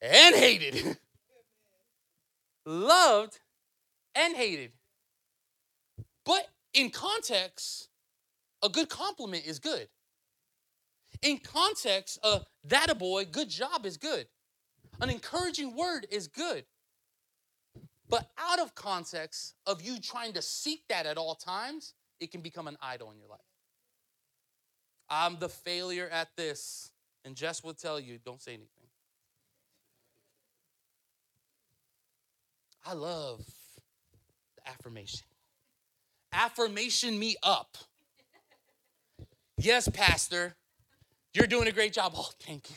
and 0.02 0.36
hated. 0.36 0.98
loved 2.66 3.38
and 4.16 4.36
hated. 4.36 4.72
But 6.26 6.48
in 6.74 6.90
context, 6.90 7.90
a 8.64 8.70
good 8.70 8.90
compliment 8.90 9.46
is 9.46 9.60
good. 9.60 9.88
In 11.22 11.40
context, 11.40 12.20
uh, 12.24 12.40
that 12.66 12.90
a 12.90 12.96
boy, 12.96 13.26
good 13.26 13.50
job 13.50 13.86
is 13.86 13.98
good. 13.98 14.28
An 15.02 15.10
encouraging 15.10 15.76
word 15.76 16.08
is 16.12 16.28
good. 16.28 16.66
But 18.10 18.30
out 18.38 18.60
of 18.60 18.74
context 18.74 19.56
of 19.66 19.82
you 19.82 20.00
trying 20.00 20.34
to 20.34 20.42
seek 20.42 20.88
that 20.90 21.06
at 21.06 21.18
all 21.18 21.36
times, 21.36 21.94
it 22.20 22.32
can 22.32 22.42
become 22.42 22.68
an 22.68 22.78
idol 22.82 23.12
in 23.12 23.20
your 23.20 23.28
life. 23.28 23.40
I'm 25.10 25.38
the 25.40 25.50
failure 25.50 26.08
at 26.12 26.30
this. 26.36 26.92
And 27.26 27.36
Jess 27.36 27.64
will 27.64 27.74
tell 27.74 28.00
you, 28.00 28.20
don't 28.24 28.42
say 28.42 28.52
anything. 28.52 28.70
I 32.86 32.94
love 32.94 33.46
the 34.56 34.70
affirmation. 34.70 35.26
Affirmation 36.32 37.20
me 37.20 37.36
up. 37.44 37.78
Yes, 39.58 39.90
Pastor, 39.90 40.56
you're 41.34 41.48
doing 41.48 41.68
a 41.68 41.72
great 41.72 41.94
job. 41.94 42.14
Oh, 42.16 42.30
thank 42.40 42.70
you. 42.70 42.76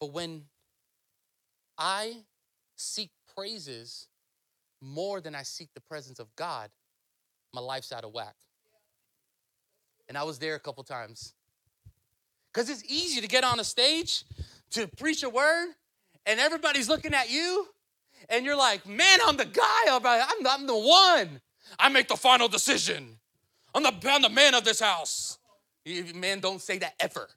But 0.00 0.12
when 0.12 0.42
I 1.78 2.16
seek 2.76 3.10
praises 3.36 4.08
more 4.80 5.20
than 5.20 5.34
I 5.34 5.42
seek 5.42 5.68
the 5.74 5.80
presence 5.80 6.18
of 6.18 6.34
God, 6.34 6.70
my 7.54 7.60
life's 7.60 7.92
out 7.92 8.04
of 8.04 8.12
whack. 8.12 8.34
And 10.08 10.18
I 10.18 10.24
was 10.24 10.38
there 10.38 10.54
a 10.54 10.60
couple 10.60 10.82
times. 10.84 11.34
Because 12.52 12.68
it's 12.68 12.84
easy 12.86 13.20
to 13.20 13.28
get 13.28 13.44
on 13.44 13.60
a 13.60 13.64
stage 13.64 14.24
to 14.72 14.86
preach 14.86 15.22
a 15.22 15.30
word, 15.30 15.68
and 16.26 16.40
everybody's 16.40 16.88
looking 16.88 17.14
at 17.14 17.30
you, 17.30 17.68
and 18.28 18.44
you're 18.44 18.56
like, 18.56 18.86
man, 18.86 19.20
I'm 19.24 19.36
the 19.36 19.44
guy, 19.44 19.82
I'm, 19.88 20.46
I'm 20.46 20.66
the 20.66 20.76
one. 20.76 21.40
I 21.78 21.88
make 21.88 22.08
the 22.08 22.16
final 22.16 22.48
decision. 22.48 23.18
I'm 23.74 23.82
the, 23.82 23.94
I'm 24.04 24.22
the 24.22 24.28
man 24.28 24.54
of 24.54 24.64
this 24.64 24.80
house. 24.80 25.38
Man, 26.14 26.40
don't 26.40 26.60
say 26.60 26.78
that 26.78 26.94
ever. 27.00 27.28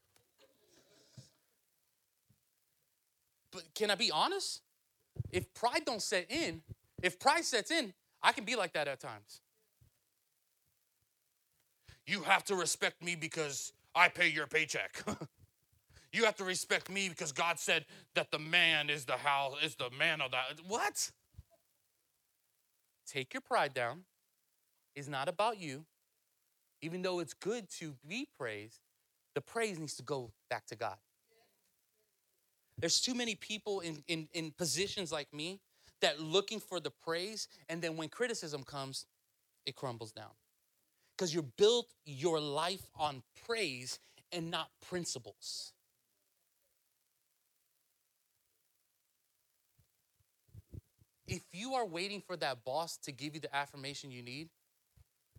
But 3.51 3.63
can 3.73 3.89
I 3.89 3.95
be 3.95 4.11
honest? 4.11 4.61
If 5.31 5.53
pride 5.53 5.83
don't 5.85 6.01
set 6.01 6.29
in, 6.29 6.61
if 7.01 7.19
pride 7.19 7.45
sets 7.45 7.71
in, 7.71 7.93
I 8.21 8.33
can 8.33 8.43
be 8.43 8.55
like 8.55 8.73
that 8.73 8.87
at 8.87 8.99
times. 8.99 9.41
You 12.05 12.21
have 12.23 12.43
to 12.45 12.55
respect 12.55 13.01
me 13.01 13.15
because 13.15 13.71
I 13.95 14.09
pay 14.09 14.27
your 14.27 14.45
paycheck. 14.45 15.01
you 16.13 16.25
have 16.25 16.35
to 16.35 16.43
respect 16.43 16.91
me 16.91 17.09
because 17.09 17.31
God 17.31 17.59
said 17.59 17.85
that 18.13 18.31
the 18.31 18.39
man 18.39 18.89
is 18.89 19.05
the 19.05 19.13
house 19.13 19.55
is 19.63 19.75
the 19.75 19.89
man 19.97 20.21
of 20.21 20.31
that. 20.31 20.59
What? 20.67 21.11
Take 23.07 23.33
your 23.33 23.41
pride 23.41 23.73
down. 23.73 24.03
It's 24.95 25.07
not 25.07 25.27
about 25.27 25.59
you. 25.59 25.85
Even 26.85 27.01
though 27.01 27.19
it's 27.19 27.33
good 27.33 27.67
to 27.67 27.95
be 28.07 28.27
praised, 28.37 28.79
the 29.33 29.41
praise 29.41 29.79
needs 29.79 29.95
to 29.95 30.03
go 30.03 30.31
back 30.51 30.67
to 30.67 30.75
God. 30.75 30.97
There's 32.77 33.01
too 33.01 33.15
many 33.15 33.33
people 33.33 33.79
in, 33.79 34.03
in, 34.07 34.27
in 34.33 34.51
positions 34.51 35.11
like 35.11 35.33
me 35.33 35.61
that 36.01 36.19
looking 36.19 36.59
for 36.59 36.79
the 36.79 36.91
praise, 36.91 37.47
and 37.69 37.81
then 37.81 37.97
when 37.97 38.09
criticism 38.09 38.61
comes, 38.61 39.07
it 39.65 39.75
crumbles 39.75 40.11
down. 40.11 40.29
Because 41.17 41.33
you 41.33 41.41
built 41.57 41.87
your 42.05 42.39
life 42.39 42.85
on 42.99 43.23
praise 43.47 43.97
and 44.31 44.51
not 44.51 44.69
principles. 44.87 45.73
If 51.27 51.41
you 51.51 51.73
are 51.73 51.85
waiting 51.87 52.21
for 52.21 52.37
that 52.37 52.63
boss 52.63 52.97
to 52.97 53.11
give 53.11 53.33
you 53.33 53.41
the 53.41 53.55
affirmation 53.55 54.11
you 54.11 54.21
need, 54.21 54.49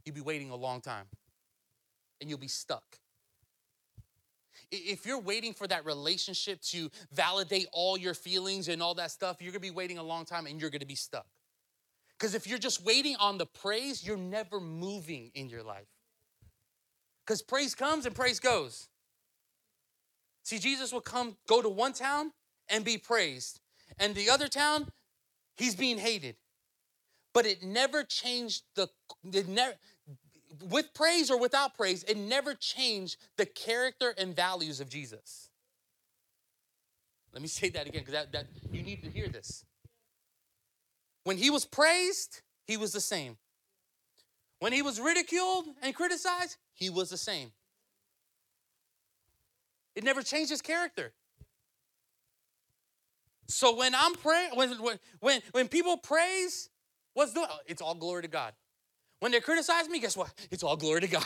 you'll 0.05 0.17
be 0.17 0.21
waiting 0.21 0.51
a 0.51 0.57
long 0.57 0.81
time 0.81 1.07
and 2.21 2.29
you'll 2.31 2.39
be 2.39 2.49
stuck. 2.49 2.99
If 4.71 5.07
you're 5.07 5.21
waiting 5.21 5.53
for 5.53 5.67
that 5.69 5.85
relationship 5.85 6.61
to 6.63 6.91
validate 7.13 7.69
all 7.73 7.97
your 7.97 8.15
feelings 8.15 8.69
and 8.69 8.83
all 8.83 8.95
that 8.95 9.11
stuff, 9.11 9.37
you're 9.41 9.53
gonna 9.53 9.61
be 9.61 9.71
waiting 9.71 9.99
a 9.99 10.03
long 10.03 10.25
time 10.25 10.47
and 10.47 10.61
you're 10.61 10.71
gonna 10.71 10.87
be 10.87 10.95
stuck. 10.95 11.27
Because 12.19 12.35
if 12.35 12.47
you're 12.47 12.59
just 12.59 12.85
waiting 12.85 13.17
on 13.17 13.39
the 13.39 13.47
praise, 13.47 14.07
you're 14.07 14.17
never 14.17 14.59
moving 14.59 15.31
in 15.35 15.49
your 15.49 15.63
life. 15.63 15.89
Because 17.25 17.43
praise 17.43 17.75
comes 17.75 18.07
and 18.07 18.15
praise 18.15 18.41
goes. 18.41 18.89
See, 20.43 20.59
Jesus 20.59 20.93
will 20.93 21.01
come, 21.01 21.37
go 21.49 21.61
to 21.61 21.69
one 21.69 21.93
town 21.93 22.33
and 22.69 22.85
be 22.85 22.99
praised, 22.99 23.61
and 23.99 24.15
the 24.15 24.31
other 24.31 24.49
town, 24.49 24.91
he's 25.57 25.75
being 25.75 25.99
hated. 25.99 26.37
But 27.35 27.47
it 27.47 27.63
never 27.63 28.03
changed 28.03 28.63
the, 28.77 28.89
it 29.25 29.49
never, 29.49 29.75
with 30.63 30.95
praise 30.95 31.31
or 31.31 31.39
without 31.39 31.77
praise, 31.77 32.03
it 32.05 32.17
never 32.17 32.55
changed 32.55 33.17
the 33.37 33.47
character 33.47 34.15
and 34.17 34.35
values 34.35 34.81
of 34.81 34.89
Jesus. 34.89 35.51
Let 37.33 37.43
me 37.43 37.49
say 37.49 37.69
that 37.71 37.87
again 37.87 38.03
because 38.05 38.15
that, 38.15 38.33
that 38.33 38.47
you 38.73 38.83
need 38.83 39.03
to 39.03 39.11
hear 39.11 39.29
this. 39.29 39.65
When 41.25 41.37
he 41.37 41.51
was 41.51 41.65
praised, 41.65 42.43
he 42.67 42.77
was 42.77 42.93
the 42.93 43.01
same. 43.01 43.37
When 44.59 44.73
he 44.73 44.81
was 44.81 45.01
ridiculed 45.01 45.67
and 45.83 45.95
criticized, 45.95 46.57
he 46.73 46.89
was 46.89 47.11
the 47.11 47.17
same. 47.17 47.53
It 49.95 50.05
never 50.05 50.23
changed 50.23 50.51
his 50.51 50.63
character. 50.63 51.13
So 53.49 53.77
when 53.77 53.95
I'm 53.95 54.15
praying, 54.15 54.51
when, 54.55 54.71
when, 55.21 55.43
when, 55.53 55.69
people 55.69 55.97
praise, 55.97 56.69
what's 57.15 57.33
doing? 57.33 57.47
It's 57.67 57.81
all 57.81 57.95
glory 57.95 58.23
to 58.23 58.29
God. 58.29 58.53
When 59.21 59.33
they 59.33 59.41
criticize 59.41 59.89
me, 59.89 59.99
guess 60.01 60.17
what? 60.17 60.33
It's 60.51 60.63
all 60.63 60.77
glory 60.77 61.01
to 61.03 61.09
God. 61.09 61.25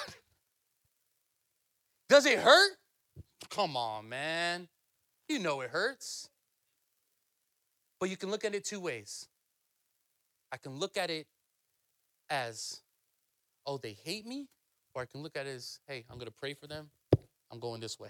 Does 2.08 2.26
it 2.26 2.38
hurt? 2.38 2.72
Come 3.50 3.76
on, 3.76 4.08
man. 4.08 4.68
You 5.28 5.38
know 5.38 5.60
it 5.60 5.70
hurts. 5.70 6.28
But 7.98 8.10
you 8.10 8.16
can 8.16 8.30
look 8.30 8.44
at 8.44 8.54
it 8.54 8.64
two 8.64 8.80
ways. 8.80 9.28
I 10.52 10.56
can 10.56 10.72
look 10.72 10.96
at 10.96 11.10
it 11.10 11.26
as, 12.28 12.80
oh, 13.66 13.78
they 13.78 13.96
hate 14.04 14.26
me, 14.26 14.48
or 14.94 15.02
I 15.02 15.06
can 15.06 15.22
look 15.22 15.36
at 15.36 15.46
it 15.46 15.50
as, 15.50 15.80
hey, 15.86 16.04
I'm 16.10 16.16
going 16.16 16.26
to 16.26 16.32
pray 16.32 16.54
for 16.54 16.66
them. 16.66 16.90
I'm 17.52 17.60
going 17.60 17.80
this 17.80 17.98
way. 17.98 18.08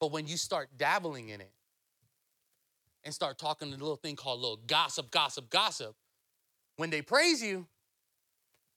But 0.00 0.12
when 0.12 0.26
you 0.26 0.36
start 0.36 0.68
dabbling 0.76 1.30
in 1.30 1.40
it 1.40 1.52
and 3.04 3.14
start 3.14 3.38
talking 3.38 3.68
a 3.68 3.70
little 3.70 3.96
thing 3.96 4.16
called 4.16 4.40
little 4.40 4.60
gossip, 4.66 5.10
gossip, 5.10 5.50
gossip, 5.50 5.94
when 6.76 6.90
they 6.90 7.02
praise 7.02 7.42
you, 7.42 7.66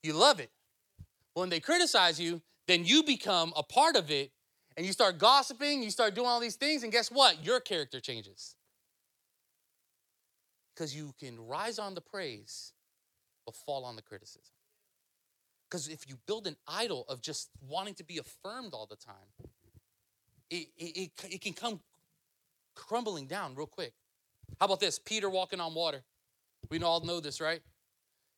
you 0.03 0.13
love 0.13 0.39
it. 0.39 0.49
When 1.33 1.49
they 1.49 1.59
criticize 1.59 2.19
you, 2.19 2.41
then 2.67 2.85
you 2.85 3.03
become 3.03 3.53
a 3.55 3.63
part 3.63 3.95
of 3.95 4.11
it 4.11 4.31
and 4.75 4.85
you 4.85 4.91
start 4.91 5.17
gossiping, 5.17 5.81
you 5.81 5.89
start 5.89 6.13
doing 6.13 6.27
all 6.27 6.39
these 6.39 6.55
things, 6.55 6.83
and 6.83 6.91
guess 6.91 7.09
what? 7.09 7.43
Your 7.43 7.59
character 7.59 7.99
changes. 7.99 8.55
Because 10.75 10.95
you 10.95 11.13
can 11.19 11.39
rise 11.47 11.79
on 11.79 11.95
the 11.95 12.01
praise, 12.01 12.73
but 13.45 13.55
fall 13.55 13.85
on 13.85 13.95
the 13.95 14.03
criticism. 14.03 14.53
Because 15.69 15.87
if 15.87 16.07
you 16.07 16.17
build 16.27 16.47
an 16.47 16.55
idol 16.67 17.05
of 17.09 17.21
just 17.21 17.49
wanting 17.67 17.95
to 17.95 18.03
be 18.03 18.19
affirmed 18.19 18.73
all 18.73 18.85
the 18.85 18.95
time, 18.95 19.49
it, 20.49 20.67
it, 20.77 20.97
it, 20.97 21.33
it 21.33 21.41
can 21.41 21.53
come 21.53 21.81
crumbling 22.75 23.25
down 23.25 23.55
real 23.55 23.67
quick. 23.67 23.93
How 24.59 24.67
about 24.67 24.79
this? 24.79 24.99
Peter 24.99 25.29
walking 25.29 25.59
on 25.59 25.73
water. 25.73 26.03
We 26.69 26.81
all 26.81 27.01
know 27.01 27.19
this, 27.19 27.41
right? 27.41 27.61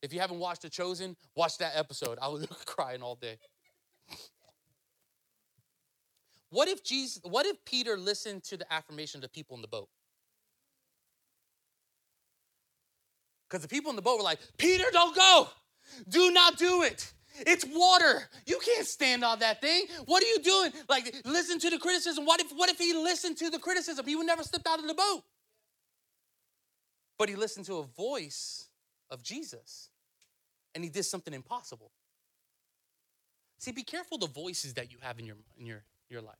If 0.01 0.13
you 0.13 0.19
haven't 0.19 0.39
watched 0.39 0.61
The 0.61 0.69
Chosen, 0.69 1.15
watch 1.35 1.57
that 1.57 1.73
episode. 1.75 2.17
I 2.21 2.27
was 2.29 2.45
crying 2.65 3.01
all 3.01 3.15
day. 3.15 3.37
What 6.51 6.67
if 6.67 6.83
Jesus, 6.83 7.21
what 7.23 7.45
if 7.45 7.63
Peter 7.65 7.97
listened 7.97 8.43
to 8.45 8.57
the 8.57 8.71
affirmation 8.73 9.19
of 9.19 9.21
the 9.23 9.29
people 9.29 9.55
in 9.55 9.61
the 9.61 9.67
boat? 9.67 9.89
Because 13.47 13.61
the 13.61 13.67
people 13.67 13.89
in 13.89 13.95
the 13.95 14.01
boat 14.01 14.17
were 14.17 14.23
like, 14.23 14.39
Peter, 14.57 14.85
don't 14.91 15.15
go. 15.15 15.49
Do 16.07 16.31
not 16.31 16.57
do 16.57 16.83
it. 16.83 17.11
It's 17.47 17.65
water. 17.65 18.29
You 18.45 18.59
can't 18.63 18.85
stand 18.85 19.23
on 19.23 19.39
that 19.39 19.61
thing. 19.61 19.85
What 20.05 20.23
are 20.23 20.27
you 20.27 20.39
doing? 20.39 20.71
Like, 20.87 21.15
listen 21.25 21.59
to 21.59 21.69
the 21.69 21.77
criticism. 21.77 22.25
What 22.25 22.41
if, 22.41 22.51
what 22.51 22.69
if 22.69 22.77
he 22.77 22.93
listened 22.93 23.37
to 23.37 23.49
the 23.49 23.59
criticism? 23.59 24.05
He 24.05 24.15
would 24.15 24.27
never 24.27 24.43
step 24.43 24.61
out 24.67 24.79
of 24.79 24.87
the 24.87 24.93
boat. 24.93 25.23
But 27.17 27.29
he 27.29 27.35
listened 27.35 27.65
to 27.67 27.77
a 27.77 27.83
voice 27.83 28.68
of 29.11 29.23
Jesus 29.23 29.89
and 30.75 30.83
he 30.83 30.89
did 30.89 31.03
something 31.03 31.33
impossible. 31.33 31.91
See, 33.57 33.71
be 33.71 33.83
careful 33.83 34.17
the 34.17 34.27
voices 34.27 34.75
that 34.75 34.91
you 34.91 34.97
have 35.01 35.19
in 35.19 35.25
your, 35.25 35.35
in 35.59 35.65
your, 35.65 35.83
your 36.09 36.21
life. 36.21 36.35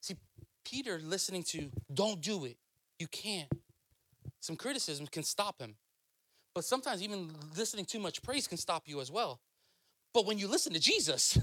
See, 0.00 0.16
Peter 0.64 1.00
listening 1.02 1.44
to, 1.44 1.70
don't 1.92 2.20
do 2.20 2.44
it, 2.44 2.56
you 2.98 3.06
can't. 3.06 3.48
Some 4.40 4.56
criticism 4.56 5.06
can 5.06 5.22
stop 5.22 5.60
him. 5.60 5.76
But 6.54 6.64
sometimes 6.64 7.02
even 7.02 7.30
listening 7.56 7.84
too 7.84 7.98
much 7.98 8.22
praise 8.22 8.46
can 8.46 8.58
stop 8.58 8.84
you 8.86 9.00
as 9.00 9.10
well. 9.10 9.40
But 10.12 10.26
when 10.26 10.38
you 10.38 10.48
listen 10.48 10.72
to 10.72 10.80
Jesus, 10.80 11.38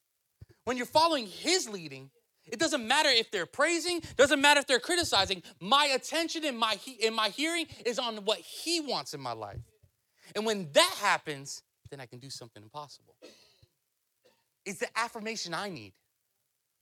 when 0.64 0.76
you're 0.76 0.86
following 0.86 1.26
his 1.26 1.68
leading, 1.68 2.10
it 2.46 2.58
doesn't 2.58 2.86
matter 2.86 3.08
if 3.08 3.30
they're 3.30 3.46
praising, 3.46 4.02
doesn't 4.16 4.40
matter 4.40 4.60
if 4.60 4.66
they're 4.66 4.78
criticizing. 4.78 5.42
My 5.60 5.86
attention 5.94 6.44
and 6.44 6.58
my 6.58 6.78
in 7.00 7.14
my 7.14 7.30
hearing 7.30 7.66
is 7.84 7.98
on 7.98 8.16
what 8.18 8.38
he 8.38 8.80
wants 8.80 9.14
in 9.14 9.20
my 9.20 9.32
life. 9.32 9.60
And 10.34 10.44
when 10.44 10.68
that 10.72 10.94
happens, 11.00 11.62
then 11.90 12.00
I 12.00 12.06
can 12.06 12.18
do 12.18 12.30
something 12.30 12.62
impossible. 12.62 13.14
It's 14.64 14.78
the 14.78 14.88
affirmation 14.98 15.54
I 15.54 15.68
need 15.68 15.92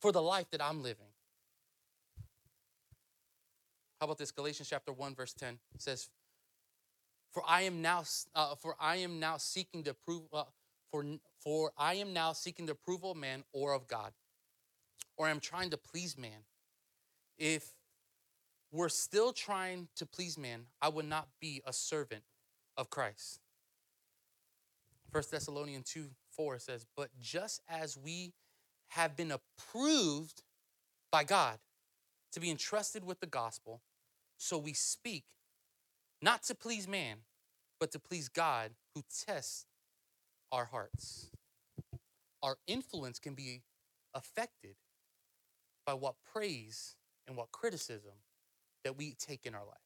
for 0.00 0.12
the 0.12 0.22
life 0.22 0.50
that 0.50 0.62
I'm 0.62 0.82
living. 0.82 1.06
How 4.00 4.06
about 4.06 4.18
this? 4.18 4.32
Galatians 4.32 4.68
chapter 4.68 4.92
1 4.92 5.14
verse 5.14 5.32
10 5.32 5.58
says 5.78 6.08
for 7.30 7.42
I 7.48 7.62
am 7.62 7.80
now 7.80 8.02
uh, 8.34 8.56
for 8.56 8.74
I 8.80 8.96
am 8.96 9.20
now 9.20 9.36
seeking 9.36 9.82
the 9.84 9.90
approval 9.90 10.28
uh, 10.32 10.44
for 10.90 11.04
for 11.38 11.72
I 11.78 11.94
am 11.94 12.12
now 12.12 12.32
seeking 12.32 12.66
the 12.66 12.72
approval 12.72 13.12
of 13.12 13.16
man 13.16 13.44
or 13.52 13.74
of 13.74 13.86
God 13.86 14.12
or 15.22 15.28
I'm 15.28 15.38
trying 15.38 15.70
to 15.70 15.76
please 15.76 16.18
man. 16.18 16.46
If 17.38 17.74
we're 18.72 18.88
still 18.88 19.32
trying 19.32 19.86
to 19.94 20.04
please 20.04 20.36
man, 20.36 20.62
I 20.80 20.88
would 20.88 21.04
not 21.04 21.28
be 21.40 21.62
a 21.64 21.72
servant 21.72 22.24
of 22.76 22.90
Christ. 22.90 23.38
1 25.12 25.22
Thessalonians 25.30 25.88
2 25.88 26.06
4 26.36 26.58
says, 26.58 26.86
But 26.96 27.10
just 27.20 27.60
as 27.68 27.96
we 27.96 28.32
have 28.88 29.16
been 29.16 29.30
approved 29.30 30.42
by 31.12 31.22
God 31.22 31.58
to 32.32 32.40
be 32.40 32.50
entrusted 32.50 33.04
with 33.04 33.20
the 33.20 33.26
gospel, 33.28 33.80
so 34.38 34.58
we 34.58 34.72
speak, 34.72 35.22
not 36.20 36.42
to 36.44 36.54
please 36.56 36.88
man, 36.88 37.18
but 37.78 37.92
to 37.92 38.00
please 38.00 38.28
God 38.28 38.72
who 38.96 39.02
tests 39.24 39.66
our 40.50 40.64
hearts. 40.64 41.30
Our 42.42 42.56
influence 42.66 43.20
can 43.20 43.34
be 43.34 43.62
affected 44.14 44.74
by 45.86 45.94
what 45.94 46.14
praise 46.32 46.96
and 47.26 47.36
what 47.36 47.50
criticism 47.52 48.12
that 48.84 48.96
we 48.96 49.14
take 49.18 49.46
in 49.46 49.54
our 49.54 49.64
life. 49.64 49.78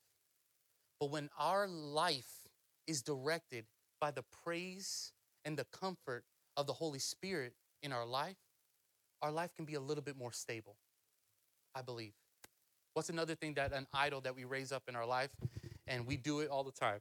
But 1.01 1.11
when 1.11 1.29
our 1.39 1.69
life 1.69 2.49
is 2.87 3.03
directed 3.03 3.67
by 4.01 4.11
the 4.11 4.25
praise 4.45 5.13
and 5.45 5.57
the 5.57 5.67
comfort 5.73 6.25
of 6.57 6.67
the 6.67 6.73
Holy 6.73 6.99
Spirit 6.99 7.55
in 7.83 7.93
our 7.93 8.07
life, 8.07 8.37
our 9.23 9.31
life 9.31 9.55
can 9.55 9.65
be 9.65 9.75
a 9.75 9.81
little 9.81 10.03
bit 10.03 10.17
more 10.17 10.33
stable, 10.33 10.77
I 11.75 11.83
believe. 11.83 12.13
What's 12.95 13.11
another 13.11 13.35
thing 13.35 13.55
that 13.55 13.73
an 13.73 13.87
idol 13.93 14.21
that 14.23 14.35
we 14.35 14.45
raise 14.45 14.73
up 14.73 14.85
in 14.89 14.97
our 14.97 15.07
life? 15.07 15.31
And 15.87 16.07
we 16.07 16.17
do 16.17 16.41
it 16.41 16.49
all 16.49 16.65
the 16.65 16.73
time 16.73 17.01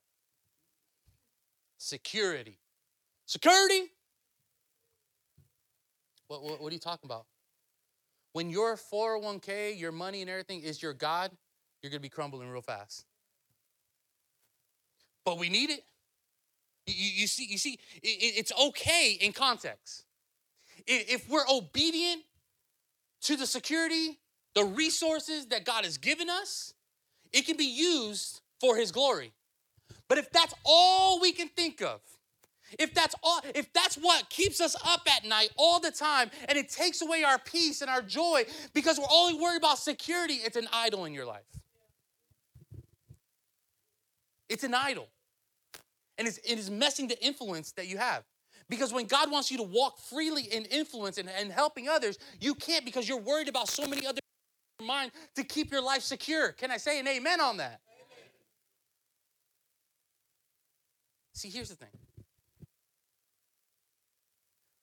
security. 1.77 2.57
Security? 3.25 3.91
What, 6.27 6.43
what, 6.43 6.61
what 6.61 6.71
are 6.71 6.73
you 6.73 6.79
talking 6.79 7.07
about? 7.07 7.25
When 8.35 8.49
your 8.49 8.75
401k, 8.75 9.79
your 9.79 9.93
money, 9.93 10.19
and 10.19 10.29
everything 10.29 10.59
is 10.59 10.83
your 10.83 10.91
God, 10.91 11.31
you're 11.81 11.89
going 11.89 11.99
to 11.99 12.01
be 12.01 12.09
crumbling 12.09 12.49
real 12.49 12.61
fast. 12.61 13.05
But 15.23 15.39
we 15.39 15.47
need 15.47 15.69
it. 15.69 15.85
You, 16.85 17.11
you 17.21 17.27
see, 17.27 17.47
you 17.49 17.57
see, 17.57 17.79
it, 18.03 18.09
it's 18.37 18.51
okay 18.61 19.17
in 19.21 19.31
context. 19.31 20.03
If 20.85 21.29
we're 21.29 21.45
obedient 21.49 22.23
to 23.21 23.37
the 23.37 23.47
security, 23.47 24.19
the 24.53 24.65
resources 24.65 25.45
that 25.45 25.63
God 25.63 25.85
has 25.85 25.97
given 25.97 26.29
us, 26.29 26.73
it 27.31 27.45
can 27.45 27.55
be 27.55 27.63
used 27.63 28.41
for 28.59 28.75
His 28.75 28.91
glory. 28.91 29.31
But 30.09 30.17
if 30.17 30.29
that's 30.29 30.53
all 30.65 31.21
we 31.21 31.31
can 31.31 31.47
think 31.47 31.81
of, 31.81 32.01
if 32.79 32.93
that's 32.93 33.15
all 33.23 33.41
if 33.53 33.71
that's 33.73 33.95
what 33.95 34.29
keeps 34.29 34.59
us 34.59 34.75
up 34.85 35.01
at 35.15 35.25
night 35.25 35.49
all 35.57 35.79
the 35.79 35.91
time 35.91 36.29
and 36.47 36.57
it 36.57 36.69
takes 36.69 37.01
away 37.01 37.23
our 37.23 37.39
peace 37.39 37.81
and 37.81 37.89
our 37.89 38.01
joy 38.01 38.43
because 38.73 38.97
we're 38.97 39.05
only 39.11 39.39
worried 39.39 39.57
about 39.57 39.77
security 39.77 40.35
it's 40.35 40.55
an 40.55 40.67
idol 40.73 41.05
in 41.05 41.13
your 41.13 41.25
life. 41.25 41.45
It's 44.49 44.63
an 44.63 44.73
idol. 44.73 45.07
And 46.17 46.27
it's, 46.27 46.37
it 46.39 46.59
is 46.59 46.69
messing 46.69 47.07
the 47.07 47.25
influence 47.25 47.71
that 47.73 47.87
you 47.87 47.97
have. 47.97 48.23
Because 48.69 48.93
when 48.93 49.05
god 49.05 49.29
wants 49.29 49.51
you 49.51 49.57
to 49.57 49.63
walk 49.63 49.99
freely 49.99 50.43
in 50.43 50.65
influence 50.65 51.17
and, 51.17 51.29
and 51.29 51.51
helping 51.51 51.87
others 51.87 52.17
you 52.39 52.55
can't 52.55 52.83
because 52.83 53.07
you're 53.07 53.19
worried 53.19 53.47
about 53.47 53.69
so 53.69 53.85
many 53.85 54.07
other 54.07 54.19
mind 54.83 55.11
to 55.35 55.43
keep 55.43 55.71
your 55.71 55.81
life 55.81 56.01
secure. 56.01 56.51
Can 56.51 56.71
i 56.71 56.77
say 56.77 56.99
an 56.99 57.07
amen 57.07 57.39
on 57.41 57.57
that? 57.57 57.79
Amen. 57.87 58.29
see 61.33 61.49
here's 61.49 61.69
the 61.69 61.75
thing 61.75 61.89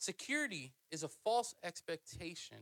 Security 0.03 0.73
is 0.91 1.05
a 1.05 1.09
false 1.09 1.55
expectation 1.63 2.57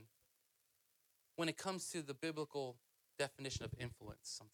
when 1.37 1.49
it 1.49 1.57
comes 1.57 1.89
to 1.89 2.03
the 2.03 2.13
biblical 2.13 2.77
definition 3.19 3.65
of 3.65 3.73
influence 3.81 4.19
sometimes. 4.25 4.53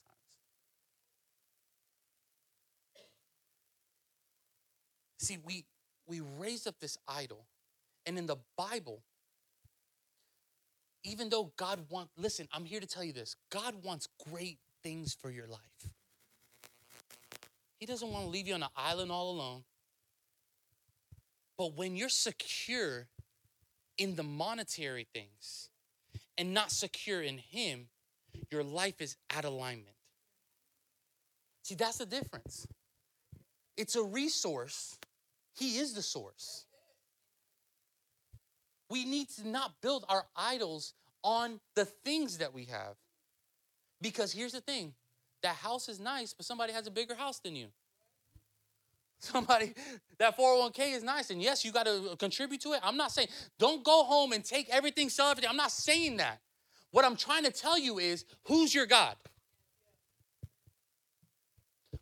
See, 5.18 5.36
we 5.44 5.64
we 6.06 6.20
raise 6.38 6.68
up 6.68 6.76
this 6.80 6.96
idol, 7.08 7.48
and 8.06 8.16
in 8.16 8.26
the 8.26 8.36
Bible, 8.56 9.02
even 11.02 11.28
though 11.28 11.50
God 11.56 11.80
wants, 11.90 12.12
listen, 12.16 12.46
I'm 12.52 12.64
here 12.64 12.78
to 12.78 12.86
tell 12.86 13.02
you 13.02 13.12
this 13.12 13.34
God 13.50 13.82
wants 13.82 14.06
great 14.30 14.60
things 14.84 15.12
for 15.12 15.32
your 15.32 15.48
life. 15.48 15.90
He 17.80 17.86
doesn't 17.86 18.12
want 18.12 18.26
to 18.26 18.30
leave 18.30 18.46
you 18.46 18.54
on 18.54 18.62
an 18.62 18.68
island 18.76 19.10
all 19.10 19.32
alone. 19.32 19.64
But 21.58 21.76
when 21.76 21.96
you're 21.96 22.08
secure 22.08 23.08
in 23.98 24.14
the 24.14 24.22
monetary 24.22 25.06
things 25.14 25.70
and 26.36 26.52
not 26.52 26.70
secure 26.70 27.22
in 27.22 27.38
Him, 27.38 27.88
your 28.50 28.62
life 28.62 29.00
is 29.00 29.16
out 29.34 29.44
of 29.44 29.52
alignment. 29.52 29.96
See, 31.62 31.74
that's 31.74 31.98
the 31.98 32.06
difference. 32.06 32.66
It's 33.76 33.96
a 33.96 34.02
resource, 34.02 34.96
He 35.56 35.78
is 35.78 35.94
the 35.94 36.02
source. 36.02 36.66
We 38.88 39.04
need 39.04 39.28
to 39.30 39.48
not 39.48 39.72
build 39.82 40.04
our 40.08 40.26
idols 40.36 40.94
on 41.24 41.58
the 41.74 41.84
things 41.84 42.38
that 42.38 42.54
we 42.54 42.66
have. 42.66 42.94
Because 44.00 44.32
here's 44.32 44.52
the 44.52 44.60
thing 44.60 44.94
that 45.42 45.56
house 45.56 45.88
is 45.88 45.98
nice, 45.98 46.32
but 46.32 46.46
somebody 46.46 46.72
has 46.72 46.86
a 46.86 46.90
bigger 46.90 47.14
house 47.14 47.40
than 47.40 47.56
you. 47.56 47.68
Somebody, 49.18 49.74
that 50.18 50.36
401k 50.36 50.94
is 50.94 51.02
nice. 51.02 51.30
And 51.30 51.42
yes, 51.42 51.64
you 51.64 51.72
got 51.72 51.86
to 51.86 52.10
uh, 52.12 52.16
contribute 52.16 52.60
to 52.62 52.72
it. 52.72 52.80
I'm 52.82 52.96
not 52.96 53.12
saying, 53.12 53.28
don't 53.58 53.82
go 53.82 54.04
home 54.04 54.32
and 54.32 54.44
take 54.44 54.68
everything, 54.70 55.08
sell 55.08 55.30
everything. 55.30 55.50
I'm 55.50 55.56
not 55.56 55.70
saying 55.70 56.18
that. 56.18 56.40
What 56.90 57.04
I'm 57.04 57.16
trying 57.16 57.44
to 57.44 57.50
tell 57.50 57.78
you 57.78 57.98
is, 57.98 58.24
who's 58.44 58.74
your 58.74 58.86
God? 58.86 59.16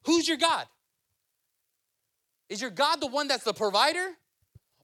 Who's 0.05 0.29
your 0.29 0.37
God? 0.37 0.67
Is 2.49 2.61
your 2.61 2.71
God 2.71 3.01
the 3.01 3.07
one 3.07 3.27
that's 3.27 3.45
the 3.45 3.55
provider? 3.55 4.07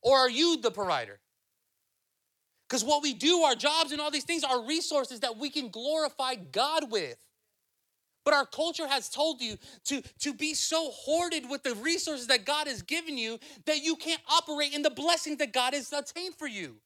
Or 0.02 0.16
are 0.18 0.30
you 0.30 0.56
the 0.56 0.70
provider? 0.70 1.20
Because 2.68 2.84
what 2.84 3.02
we 3.02 3.12
do, 3.12 3.40
our 3.42 3.54
jobs 3.54 3.92
and 3.92 4.00
all 4.00 4.10
these 4.10 4.24
things, 4.24 4.44
are 4.44 4.64
resources 4.64 5.20
that 5.20 5.36
we 5.36 5.50
can 5.50 5.68
glorify 5.68 6.36
God 6.36 6.90
with. 6.90 7.16
But 8.24 8.34
our 8.34 8.46
culture 8.46 8.86
has 8.86 9.08
told 9.08 9.40
you 9.40 9.56
to, 9.86 10.02
to 10.20 10.34
be 10.34 10.54
so 10.54 10.90
hoarded 10.90 11.48
with 11.48 11.62
the 11.62 11.74
resources 11.76 12.26
that 12.26 12.44
God 12.44 12.66
has 12.66 12.82
given 12.82 13.16
you 13.16 13.38
that 13.64 13.82
you 13.82 13.96
can't 13.96 14.20
operate 14.30 14.74
in 14.74 14.82
the 14.82 14.90
blessings 14.90 15.38
that 15.38 15.52
God 15.52 15.72
has 15.72 15.92
attained 15.92 16.34
for 16.34 16.46
you. 16.46 16.76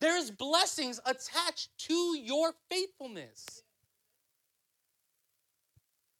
There's 0.00 0.30
blessings 0.30 1.00
attached 1.04 1.70
to 1.88 2.16
your 2.16 2.52
faithfulness. 2.70 3.62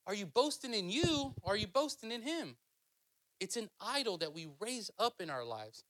Are 0.06 0.14
you 0.14 0.26
boasting 0.26 0.74
in 0.74 0.90
you 0.90 1.34
or 1.42 1.54
are 1.54 1.56
you 1.56 1.68
boasting 1.68 2.10
in 2.10 2.22
Him? 2.22 2.56
It's 3.38 3.56
an 3.56 3.70
idol 3.80 4.18
that 4.18 4.34
we 4.34 4.48
raise 4.60 4.90
up 4.98 5.20
in 5.20 5.30
our 5.30 5.44
lives 5.44 5.84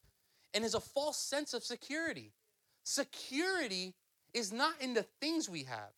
and 0.53 0.64
is 0.64 0.75
a 0.75 0.81
false 0.81 1.18
sense 1.18 1.55
of 1.55 1.64
security. 1.64 2.33
Security 2.85 3.94
is 4.35 4.53
not 4.53 4.75
in 4.81 4.94
the 4.94 5.07
things 5.20 5.49
we 5.49 5.64
have, 5.64 5.90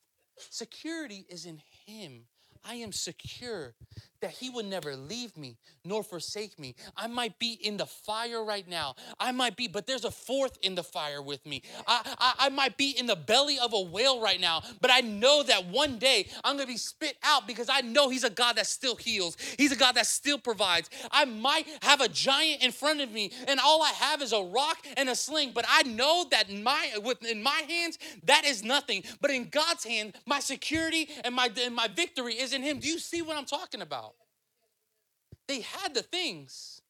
security 0.50 1.26
is 1.28 1.44
in 1.44 1.60
Him 1.86 2.22
I 2.64 2.74
am 2.76 2.92
secure 2.92 3.74
that 4.22 4.30
He 4.30 4.48
would 4.50 4.66
never 4.66 4.96
leave 4.96 5.36
me 5.36 5.58
nor 5.84 6.02
forsake 6.02 6.58
me. 6.58 6.74
I 6.96 7.06
might 7.06 7.38
be 7.38 7.52
in 7.52 7.76
the 7.76 7.86
fire 7.86 8.44
right 8.44 8.66
now. 8.66 8.94
I 9.20 9.32
might 9.32 9.56
be, 9.56 9.68
but 9.68 9.86
there's 9.86 10.04
a 10.04 10.10
fourth 10.10 10.58
in 10.62 10.74
the 10.74 10.82
fire 10.82 11.20
with 11.20 11.44
me. 11.44 11.62
I, 11.86 12.14
I, 12.18 12.46
I 12.46 12.48
might 12.48 12.76
be 12.76 12.90
in 12.90 13.06
the 13.06 13.16
belly 13.16 13.58
of 13.58 13.72
a 13.72 13.80
whale 13.80 14.20
right 14.20 14.40
now, 14.40 14.62
but 14.80 14.90
I 14.90 15.00
know 15.00 15.42
that 15.42 15.66
one 15.66 15.98
day 15.98 16.28
I'm 16.44 16.56
gonna 16.56 16.66
be 16.66 16.76
spit 16.76 17.16
out 17.22 17.46
because 17.46 17.68
I 17.68 17.80
know 17.80 18.08
He's 18.08 18.24
a 18.24 18.30
God 18.30 18.56
that 18.56 18.66
still 18.66 18.96
heals. 18.96 19.36
He's 19.58 19.72
a 19.72 19.76
God 19.76 19.96
that 19.96 20.06
still 20.06 20.38
provides. 20.38 20.88
I 21.10 21.24
might 21.24 21.66
have 21.82 22.00
a 22.00 22.08
giant 22.08 22.62
in 22.62 22.72
front 22.72 23.00
of 23.00 23.12
me, 23.12 23.32
and 23.48 23.60
all 23.60 23.82
I 23.82 23.90
have 23.90 24.22
is 24.22 24.32
a 24.32 24.42
rock 24.42 24.78
and 24.96 25.08
a 25.08 25.16
sling, 25.16 25.52
but 25.54 25.64
I 25.68 25.82
know 25.82 26.26
that 26.30 26.48
in 26.48 26.62
my 26.62 26.88
in 27.28 27.42
my 27.42 27.62
hands 27.68 27.98
that 28.24 28.44
is 28.44 28.62
nothing. 28.62 29.02
But 29.20 29.30
in 29.30 29.48
God's 29.48 29.84
hand, 29.84 30.14
my 30.26 30.40
security 30.40 31.08
and 31.24 31.34
my 31.34 31.50
and 31.64 31.74
my 31.74 31.88
victory 31.88 32.34
is 32.34 32.52
in 32.52 32.62
Him. 32.62 32.78
Do 32.78 32.88
you 32.88 32.98
see 32.98 33.22
what 33.22 33.36
I'm 33.36 33.44
talking 33.44 33.82
about? 33.82 34.11
They 35.48 35.60
had 35.60 35.94
the 35.94 36.02
things, 36.02 36.80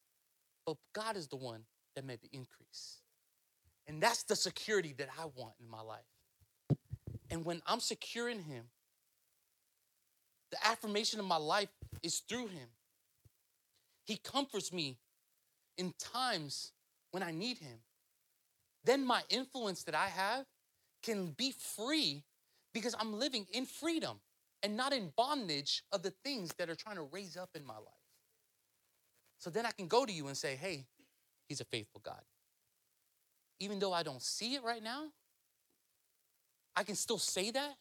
but 0.65 0.77
God 0.93 1.17
is 1.17 1.27
the 1.27 1.35
one 1.35 1.61
that 1.95 2.05
made 2.05 2.21
the 2.21 2.29
increase. 2.31 3.01
And 3.87 4.01
that's 4.01 4.23
the 4.23 4.35
security 4.35 4.93
that 4.97 5.09
I 5.19 5.25
want 5.35 5.53
in 5.59 5.69
my 5.69 5.81
life. 5.81 5.99
And 7.29 7.43
when 7.43 7.61
I'm 7.65 7.79
secure 7.79 8.29
in 8.29 8.39
Him, 8.43 8.65
the 10.51 10.65
affirmation 10.65 11.19
of 11.19 11.25
my 11.25 11.37
life 11.37 11.69
is 12.01 12.19
through 12.19 12.47
Him. 12.47 12.69
He 14.05 14.17
comforts 14.17 14.71
me 14.71 14.97
in 15.77 15.93
times 15.97 16.71
when 17.11 17.23
I 17.23 17.31
need 17.31 17.57
Him. 17.57 17.79
Then 18.85 19.05
my 19.05 19.21
influence 19.29 19.83
that 19.83 19.95
I 19.95 20.07
have 20.07 20.45
can 21.01 21.27
be 21.31 21.53
free 21.57 22.23
because 22.73 22.95
I'm 22.99 23.17
living 23.19 23.47
in 23.51 23.65
freedom 23.65 24.19
and 24.61 24.77
not 24.77 24.93
in 24.93 25.11
bondage 25.15 25.83
of 25.91 26.03
the 26.03 26.13
things 26.23 26.53
that 26.57 26.69
are 26.69 26.75
trying 26.75 26.95
to 26.95 27.07
raise 27.11 27.35
up 27.37 27.49
in 27.55 27.65
my 27.65 27.75
life. 27.75 28.02
So 29.43 29.49
then 29.49 29.65
I 29.65 29.71
can 29.71 29.87
go 29.87 30.05
to 30.05 30.13
you 30.13 30.27
and 30.27 30.37
say, 30.37 30.55
hey, 30.55 30.85
he's 31.49 31.59
a 31.59 31.65
faithful 31.65 31.99
God. 32.01 32.21
Even 33.59 33.77
though 33.77 33.91
I 33.91 34.01
don't 34.01 34.21
see 34.21 34.55
it 34.55 34.63
right 34.63 34.81
now, 34.81 35.07
I 36.77 36.83
can 36.83 36.95
still 36.95 37.17
say 37.17 37.51
that 37.51 37.73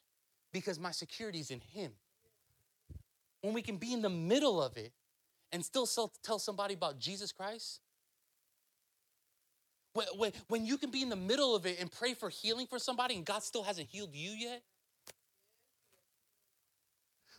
because 0.53 0.81
my 0.81 0.91
security 0.91 1.39
is 1.39 1.53
in 1.53 1.61
him. 1.61 1.93
When 3.43 3.55
we 3.55 3.63
can 3.63 3.77
be 3.77 3.93
in 3.93 4.03
the 4.03 4.11
middle 4.11 4.61
of 4.61 4.77
it 4.77 4.93
and 5.53 5.65
still 5.65 5.87
tell 6.25 6.41
somebody 6.41 6.75
about 6.75 6.99
Jesus 6.99 7.31
Christ, 7.31 7.79
when, 9.93 10.33
when, 10.49 10.67
you 10.67 10.77
can 10.79 10.91
be 10.91 11.01
in 11.01 11.11
the 11.11 11.17
middle 11.17 11.55
of 11.55 11.65
it 11.65 11.81
and 11.81 11.93
pray 11.93 12.15
for 12.15 12.29
healing 12.29 12.67
for 12.67 12.81
somebody 12.81 13.15
and 13.15 13.25
God 13.25 13.45
still 13.45 13.63
hasn't 13.63 13.87
healed 13.89 14.11
you 14.13 14.31
yet, 14.33 14.63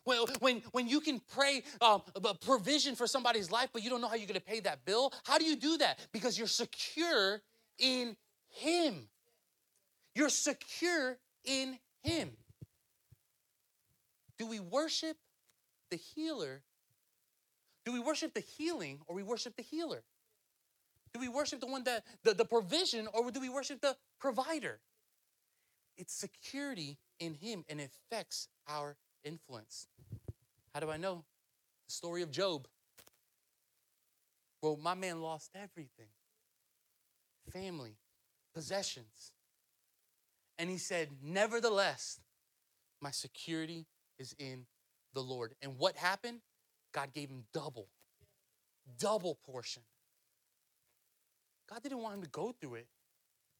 when, 0.03 0.19
when, 0.39 0.61
when 0.71 0.87
you 0.87 0.99
can 0.99 1.21
pray 1.33 1.63
um, 1.81 2.01
a 2.15 2.33
provision 2.33 2.95
for 2.95 3.07
somebody's 3.07 3.51
life, 3.51 3.69
but 3.73 3.83
you 3.83 3.89
don't 3.89 4.01
know 4.01 4.07
how 4.07 4.15
you're 4.15 4.27
going 4.27 4.39
to 4.39 4.45
pay 4.45 4.59
that 4.61 4.85
bill, 4.85 5.13
how 5.23 5.37
do 5.37 5.45
you 5.45 5.55
do 5.55 5.77
that? 5.77 5.99
Because 6.11 6.37
you're 6.37 6.47
secure 6.47 7.41
in 7.79 8.15
Him. 8.49 9.07
You're 10.15 10.29
secure 10.29 11.17
in 11.45 11.77
Him. 12.03 12.31
Do 14.37 14.47
we 14.47 14.59
worship 14.59 15.17
the 15.89 15.97
healer? 15.97 16.61
Do 17.85 17.93
we 17.93 17.99
worship 17.99 18.33
the 18.33 18.41
healing 18.41 18.99
or 19.07 19.15
we 19.15 19.23
worship 19.23 19.55
the 19.55 19.63
healer? 19.63 20.03
Do 21.13 21.19
we 21.19 21.27
worship 21.27 21.59
the 21.59 21.67
one 21.67 21.83
that 21.83 22.03
the, 22.23 22.33
the 22.33 22.45
provision 22.45 23.07
or 23.13 23.29
do 23.29 23.39
we 23.39 23.49
worship 23.49 23.81
the 23.81 23.95
provider? 24.19 24.79
It's 25.95 26.13
security 26.13 26.97
in 27.19 27.35
him 27.35 27.63
and 27.69 27.79
it 27.79 27.91
affects 28.11 28.47
our 28.67 28.97
influence. 29.24 29.88
How 30.74 30.80
do 30.80 30.89
I 30.89 30.97
know? 30.97 31.24
The 31.88 31.93
story 31.93 32.21
of 32.21 32.32
Job. 32.32 32.67
Well, 34.61 34.78
my 34.82 34.93
man 34.93 35.21
lost 35.21 35.51
everything 35.55 36.07
family, 37.51 37.97
possessions. 38.53 39.34
And 40.57 40.69
he 40.69 40.78
said, 40.78 41.09
Nevertheless, 41.21 42.19
my 43.01 43.11
security 43.11 43.86
is 44.19 44.36
in 44.39 44.65
the 45.13 45.21
Lord. 45.21 45.55
And 45.61 45.78
what 45.78 45.97
happened? 45.97 46.39
God 46.93 47.13
gave 47.13 47.30
him 47.30 47.43
double, 47.53 47.88
double 48.99 49.38
portion. 49.45 49.84
God 51.69 51.82
didn't 51.82 51.99
want 51.99 52.15
him 52.15 52.24
to 52.24 52.30
go 52.30 52.53
through 52.59 52.76
it. 52.76 52.88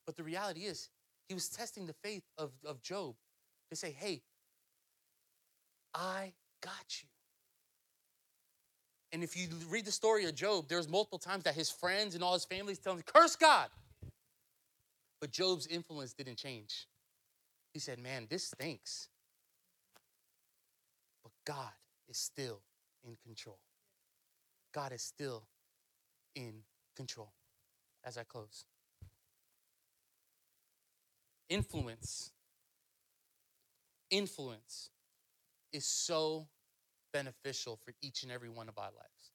But 0.05 0.18
the 0.18 0.24
reality 0.24 0.61
is, 0.61 0.89
he 1.28 1.34
was 1.34 1.49
testing 1.49 1.88
the 1.88 1.95
faith 2.03 2.24
of, 2.38 2.51
of 2.66 2.82
Job 2.82 3.16
to 3.70 3.76
say, 3.76 3.95
hey, 3.97 4.22
I 5.93 6.33
got 6.61 7.01
you. 7.01 7.07
And 9.11 9.23
if 9.23 9.37
you 9.37 9.47
read 9.69 9.85
the 9.85 9.91
story 9.91 10.25
of 10.25 10.33
Job, 10.33 10.65
there's 10.67 10.89
multiple 10.89 11.19
times 11.19 11.43
that 11.43 11.53
his 11.53 11.69
friends 11.69 12.15
and 12.15 12.23
all 12.23 12.33
his 12.33 12.45
families 12.45 12.79
tell 12.79 12.93
him, 12.93 13.03
curse 13.05 13.35
God. 13.35 13.69
But 15.21 15.31
Job's 15.31 15.67
influence 15.67 16.13
didn't 16.13 16.37
change. 16.37 16.87
He 17.73 17.79
said, 17.79 17.99
man, 17.99 18.27
this 18.29 18.47
stinks. 18.47 19.09
But 21.21 21.31
God 21.45 21.71
is 22.07 22.17
still 22.17 22.59
in 23.03 23.15
control. 23.23 23.59
God 24.73 24.91
is 24.91 25.01
still 25.01 25.43
in 26.35 26.63
control. 26.95 27.31
As 28.03 28.17
I 28.17 28.23
close, 28.23 28.65
influence, 31.47 32.31
influence 34.09 34.89
is 35.74 35.86
so 35.86 36.47
beneficial 37.11 37.78
for 37.84 37.93
each 38.01 38.24
and 38.24 38.32
every 38.32 38.49
one 38.49 38.69
of 38.69 38.78
our 38.78 38.86
lives. 38.86 39.32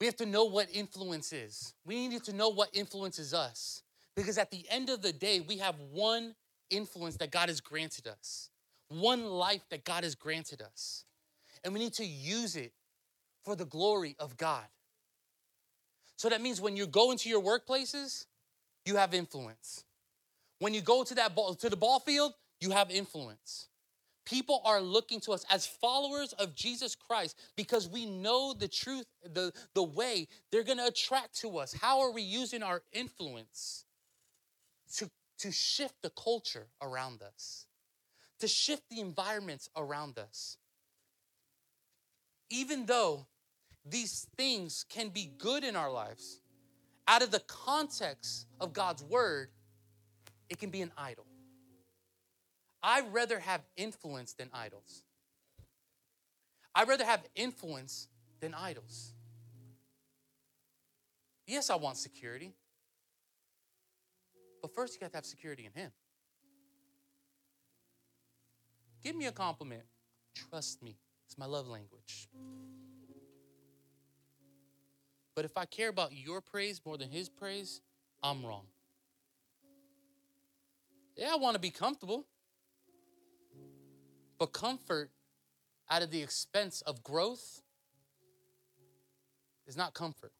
We 0.00 0.06
have 0.06 0.16
to 0.16 0.26
know 0.26 0.44
what 0.44 0.68
influence 0.72 1.32
is. 1.32 1.72
We 1.86 2.08
need 2.08 2.24
to 2.24 2.32
know 2.32 2.48
what 2.48 2.70
influences 2.74 3.32
us. 3.32 3.82
Because 4.14 4.38
at 4.38 4.50
the 4.50 4.64
end 4.70 4.90
of 4.90 5.02
the 5.02 5.12
day, 5.12 5.40
we 5.40 5.58
have 5.58 5.76
one 5.92 6.34
influence 6.70 7.16
that 7.18 7.30
God 7.30 7.48
has 7.48 7.60
granted 7.60 8.06
us, 8.06 8.50
one 8.88 9.24
life 9.26 9.62
that 9.70 9.84
God 9.84 10.04
has 10.04 10.14
granted 10.14 10.62
us 10.62 11.04
and 11.66 11.74
we 11.74 11.80
need 11.80 11.94
to 11.94 12.06
use 12.06 12.54
it 12.54 12.72
for 13.44 13.56
the 13.56 13.64
glory 13.64 14.14
of 14.20 14.36
God. 14.36 14.64
So 16.16 16.28
that 16.28 16.40
means 16.40 16.60
when 16.60 16.76
you 16.76 16.86
go 16.86 17.10
into 17.10 17.28
your 17.28 17.42
workplaces, 17.42 18.26
you 18.84 18.94
have 18.96 19.12
influence. 19.12 19.84
When 20.60 20.72
you 20.72 20.80
go 20.80 21.02
to 21.02 21.14
that 21.16 21.34
ball, 21.34 21.54
to 21.56 21.68
the 21.68 21.76
ball 21.76 21.98
field, 21.98 22.32
you 22.60 22.70
have 22.70 22.90
influence. 22.90 23.66
People 24.26 24.60
are 24.64 24.80
looking 24.80 25.20
to 25.20 25.32
us 25.32 25.46
as 25.50 25.66
followers 25.66 26.34
of 26.34 26.54
Jesus 26.54 26.94
Christ 26.94 27.38
because 27.56 27.88
we 27.88 28.04
know 28.04 28.52
the 28.52 28.68
truth, 28.68 29.06
the, 29.24 29.52
the 29.74 29.82
way 29.82 30.28
they're 30.52 30.64
gonna 30.64 30.86
attract 30.86 31.38
to 31.40 31.56
us. 31.58 31.72
How 31.72 32.00
are 32.00 32.12
we 32.12 32.22
using 32.22 32.62
our 32.62 32.82
influence 32.92 33.84
to, 34.96 35.08
to 35.38 35.50
shift 35.50 35.94
the 36.02 36.10
culture 36.10 36.66
around 36.82 37.22
us, 37.22 37.66
to 38.40 38.48
shift 38.48 38.82
the 38.90 39.00
environments 39.00 39.70
around 39.76 40.18
us? 40.18 40.58
even 42.50 42.86
though 42.86 43.26
these 43.84 44.26
things 44.36 44.84
can 44.88 45.08
be 45.08 45.30
good 45.38 45.64
in 45.64 45.76
our 45.76 45.90
lives, 45.90 46.40
out 47.08 47.22
of 47.22 47.30
the 47.30 47.40
context 47.40 48.46
of 48.60 48.72
God's 48.72 49.02
word, 49.04 49.48
it 50.48 50.58
can 50.58 50.70
be 50.70 50.82
an 50.82 50.92
idol. 50.96 51.25
I'd 52.88 53.12
rather 53.12 53.40
have 53.40 53.62
influence 53.76 54.32
than 54.34 54.48
idols. 54.54 55.02
I'd 56.72 56.86
rather 56.86 57.04
have 57.04 57.24
influence 57.34 58.06
than 58.38 58.54
idols. 58.54 59.12
Yes, 61.48 61.68
I 61.68 61.74
want 61.74 61.96
security. 61.96 62.54
But 64.62 64.72
first, 64.72 64.94
you 64.94 65.00
got 65.00 65.10
to 65.10 65.16
have 65.16 65.26
security 65.26 65.66
in 65.66 65.72
Him. 65.72 65.90
Give 69.02 69.16
me 69.16 69.26
a 69.26 69.32
compliment. 69.32 69.82
Trust 70.48 70.80
me. 70.80 70.96
It's 71.26 71.36
my 71.36 71.46
love 71.46 71.66
language. 71.66 72.28
But 75.34 75.44
if 75.44 75.56
I 75.56 75.64
care 75.64 75.88
about 75.88 76.12
your 76.12 76.40
praise 76.40 76.80
more 76.86 76.96
than 76.96 77.10
his 77.10 77.28
praise, 77.28 77.80
I'm 78.22 78.46
wrong. 78.46 78.66
Yeah, 81.16 81.32
I 81.32 81.36
want 81.36 81.54
to 81.54 81.60
be 81.60 81.70
comfortable. 81.70 82.26
But 84.38 84.52
comfort 84.52 85.10
out 85.90 86.02
of 86.02 86.10
the 86.10 86.22
expense 86.22 86.82
of 86.82 87.02
growth 87.02 87.62
is 89.66 89.76
not 89.76 89.94
comfort. 89.94 90.32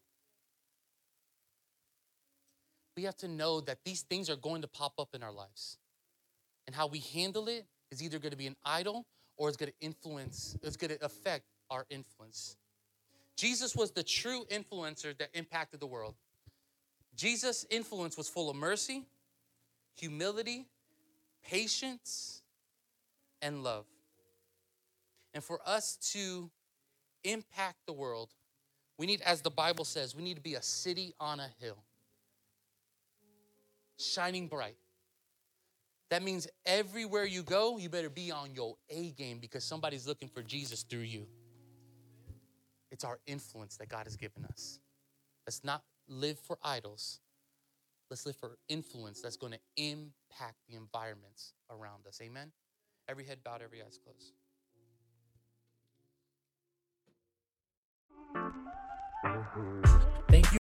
We 2.97 3.05
have 3.05 3.17
to 3.19 3.29
know 3.29 3.61
that 3.61 3.79
these 3.85 4.03
things 4.03 4.31
are 4.31 4.37
going 4.37 4.63
to 4.63 4.69
pop 4.69 4.95
up 4.99 5.15
in 5.15 5.23
our 5.23 5.33
lives. 5.33 5.79
And 6.67 6.75
how 6.75 6.87
we 6.87 6.99
handle 6.99 7.49
it 7.49 7.67
is 7.91 8.03
either 8.03 8.19
going 8.19 8.33
to 8.33 8.37
be 8.37 8.47
an 8.47 8.57
idol 8.65 9.07
or 9.37 9.49
it's 9.49 9.57
going 9.57 9.71
to 9.71 9.87
influence, 9.87 10.57
it's 10.63 10.77
going 10.77 10.97
to 10.97 11.05
affect 11.05 11.45
our 11.71 11.87
influence. 11.91 12.57
Jesus 13.37 13.77
was 13.77 13.91
the 13.91 14.03
true 14.03 14.45
influencer 14.51 15.17
that 15.19 15.29
impacted 15.35 15.79
the 15.79 15.87
world. 15.87 16.15
Jesus' 17.15 17.67
influence 17.71 18.17
was 18.17 18.29
full 18.29 18.49
of 18.49 18.57
mercy, 18.57 19.05
humility, 19.95 20.67
patience, 21.45 22.43
and 23.43 23.63
love. 23.63 23.87
And 25.35 25.43
for 25.45 25.61
us 25.67 25.97
to 26.13 26.51
impact 27.25 27.79
the 27.87 27.93
world, 27.93 28.31
we 28.99 29.07
need, 29.07 29.21
as 29.21 29.43
the 29.43 29.51
Bible 29.51 29.85
says, 29.85 30.15
we 30.15 30.23
need 30.23 30.37
to 30.37 30.43
be 30.43 30.55
a 30.55 30.63
city 30.63 31.15
on 31.21 31.41
a 31.41 31.49
hill, 31.61 31.77
shining 33.99 34.49
bright. 34.49 34.77
That 36.11 36.23
means 36.23 36.47
everywhere 36.65 37.25
you 37.25 37.43
go, 37.43 37.79
you 37.79 37.89
better 37.89 38.09
be 38.09 38.31
on 38.31 38.55
your 38.55 38.77
A 38.89 39.11
game 39.11 39.39
because 39.39 39.65
somebody's 39.65 40.07
looking 40.07 40.29
for 40.29 40.43
Jesus 40.43 40.83
through 40.85 41.01
you. 41.01 41.27
It's 42.91 43.05
our 43.05 43.19
influence 43.27 43.77
that 43.79 43.89
God 43.89 44.05
has 44.05 44.17
given 44.17 44.45
us. 44.45 44.79
Let's 45.47 45.65
not 45.65 45.83
live 46.09 46.39
for 46.39 46.59
idols. 46.63 47.21
Let's 48.09 48.25
live 48.25 48.37
for 48.37 48.57
influence 48.69 49.21
that's 49.21 49.37
going 49.37 49.53
to 49.53 49.59
impact 49.77 50.59
the 50.69 50.77
environments 50.77 51.55
around 51.71 52.07
us. 52.07 52.21
Amen? 52.23 52.53
Every 53.09 53.25
head 53.25 53.39
bowed, 53.45 53.63
every 53.63 53.83
eyes 53.83 53.99
closed. 54.03 54.33
Mm-hmm. 59.25 60.16